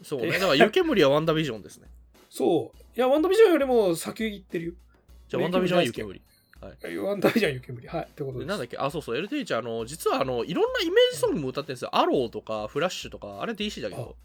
[0.02, 0.20] そう。
[0.20, 1.88] ねだから湯煙はワンダービジョンですね。
[2.28, 2.78] そう。
[2.96, 4.72] いや、ワンダービジョンよりも先行ってるよ。
[5.28, 6.20] じゃあワンダービジョンは湯煙
[6.60, 7.88] ワンダービジョン湯煙。
[7.88, 8.04] はい。
[8.04, 8.76] ってことでなんだっけ？
[8.76, 14.16] あそうそう LDH あの実はあのいろんなイメージソングも歌ってるんですよアローとかフラッシュとかあれ DC だけど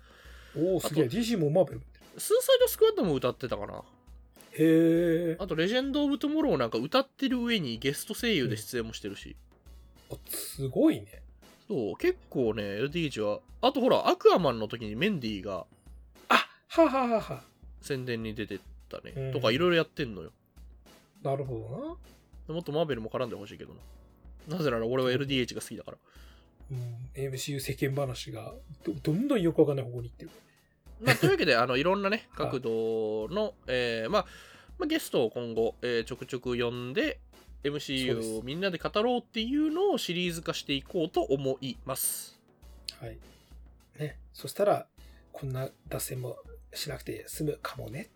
[0.58, 1.06] おお、すげえ。
[1.06, 1.82] DC もマーベル
[2.18, 3.80] スーサイドスクワッドも歌ってたかなる。
[4.58, 5.38] へえ。
[5.40, 9.36] あとレジェンド・オブ・トゥモローなんか歌ってる上にゲスト声優で出演もしてるし、
[10.12, 11.22] あすごいね。
[11.68, 15.66] そう結構ね LDH はあとほらアクアマンの時にメンディーが
[16.30, 17.42] あはははは。
[17.82, 18.60] 宣伝に出てっ
[18.90, 20.32] たね、うんとかいろいろやってんのよ
[21.24, 21.96] なるほどな。
[22.48, 23.74] もっとマーベルも絡んでほしいけど
[24.48, 25.98] ななぜなら俺は LDH が好きだから
[26.72, 30.32] うん、MCU 世間話がどどんどんよくわかんない方向に行ってる。
[31.00, 34.26] まあ、というわけで あのいろんなねはい角度の、えーまあ
[34.80, 37.20] まあ、ゲストを今後、えーちょくちょく呼んで
[37.64, 42.40] MCU すをみんなで語ろうっていうのをシリーズ化していこうと思います
[43.00, 43.18] はい。
[44.00, 44.20] ね。
[44.34, 44.88] そしたら、
[45.32, 46.38] こんな脱線も
[46.74, 48.10] しなくて済むかもね。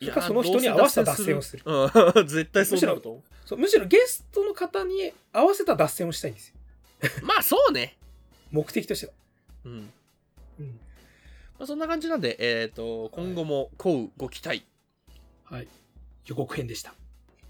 [0.00, 1.62] それかその人に合わせた脱線をする。
[1.64, 1.90] うん、
[2.26, 6.54] 絶対そうなると思そうむしろゲストの方に合わせた脱線をしたいんですよ。
[7.22, 7.24] う。
[7.26, 7.98] まあそうね。
[8.50, 9.12] 目的としては。
[9.64, 9.92] うん。
[10.60, 10.80] うん。
[11.58, 14.64] まあ、そんな感じなんで、えっ、と、今後もこうご期待。
[15.44, 15.68] はい。
[16.26, 16.94] 予告編でした。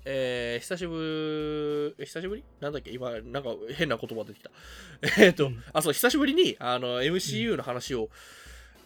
[0.04, 2.44] えー、久しぶり、久しぶり？
[2.60, 2.90] なんだっけ？
[2.90, 4.50] 今、なんか変な言葉出てきた。
[5.22, 8.10] えっと、うんあ、そう、久しぶりに、あの、MCU の話を、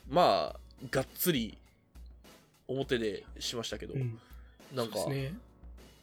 [0.09, 1.57] まあ、がっつり、
[2.69, 4.19] 表でしましたけど、うん。
[4.75, 5.35] なんか、ね。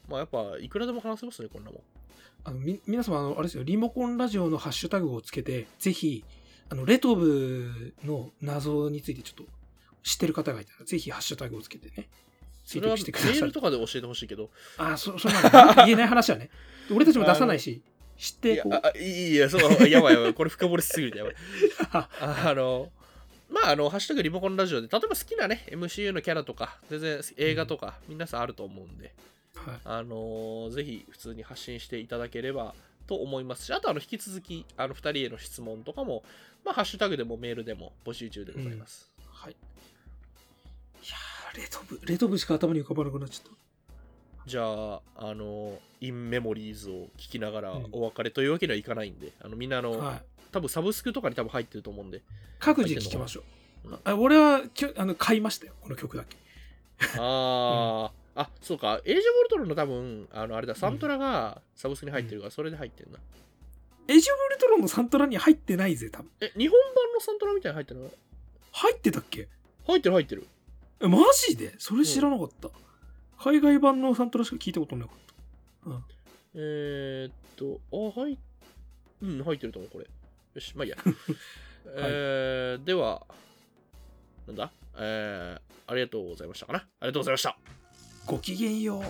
[0.07, 1.81] まあやっぱ、いくらでも話せますね、こんなもん。
[2.43, 6.23] あのみ皆様あの、あれですよ、リモコンラジオのハッシュタグをつけて、ぜひ、
[6.69, 9.51] あの、レトブの謎についてちょっと
[10.03, 12.09] 知ってる方がいたら、ぜひハッシュタグをつけてね、
[12.65, 13.51] ツイートそれはメしてくださいール。
[13.51, 16.49] とかで教えてほしいけど、あ、そ、そんなの言えない話はね。
[16.91, 17.81] 俺たちも出さないし、
[18.17, 21.35] 知ってこう、あいいいや、そう、やばいやばい、これ深掘りしすぎるやばい。
[21.91, 22.09] あ
[22.49, 22.91] あの、
[23.51, 29.13] まあ、あの、ハッシュタグリモコンラジオで、例えば好きなね、MCU のキャラとか、全然映画とか、皆さんあると思うんで、
[29.55, 29.79] はい。
[29.83, 32.73] あのぜひ普通に発信していただければ
[33.07, 36.23] と思いますし、あと、あの、引き続き、あの、2人への質問とかも、
[36.63, 39.11] まあ、ハッシュタグでもメールでも募集中でございます。
[39.29, 39.51] はい。
[39.51, 39.55] い
[41.09, 43.51] やー、レトブ、レトブしか頭に浮かばなくなっちゃっ
[44.47, 49.81] じゃあ、あの、インメモリーズを聞きながらうんお別れというわけにはいかないんで、あの、みんな。
[49.81, 50.21] の、はい。
[50.51, 52.21] 多分サブスクとかに多分入ってると思うんで、
[52.59, 53.43] 各自聞きましょ
[53.85, 53.99] うんう。
[54.03, 56.37] あ俺はきょあの買いましたよ、この曲だけ。
[57.17, 63.17] ああ、あ、そうか、エイジ・オブ・ウルトロンの多分、あの、あれだ、サントラがサブスクに入ってるから、それで入ってるな。
[64.07, 66.29] エイジオブ・ウルトロンのサントラに入ってないぜ、多分。
[66.41, 68.11] え、日本版のサントラみたいに入ってるの？
[68.71, 69.47] 入ってたっけ？
[69.87, 70.47] 入ってる入ってる。
[70.99, 71.75] え、マジで？
[71.77, 72.69] それ知らなかった。
[73.39, 75.17] 海外版のサントラしか聞いたことなかっ
[75.85, 76.01] た。
[76.53, 78.37] えー、っと、あ、はい。
[79.23, 80.07] うん、入ってると思う、これ。
[80.53, 80.97] よし、まあいいや。
[81.95, 83.25] えー、では、
[84.47, 84.71] なんだ？
[84.97, 86.79] えー、ありがとうございましたかな？
[86.79, 87.57] ありがとうございました。
[88.25, 89.03] ごきげんよう。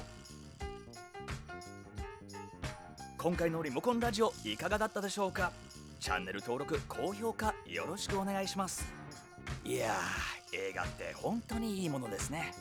[3.18, 5.52] 今回のリモコンラジオいかがだったでしょうか？
[6.00, 8.92] チャンネル登録高評価よろしくお願いします
[9.64, 12.56] いやー映画って本当にいいものですね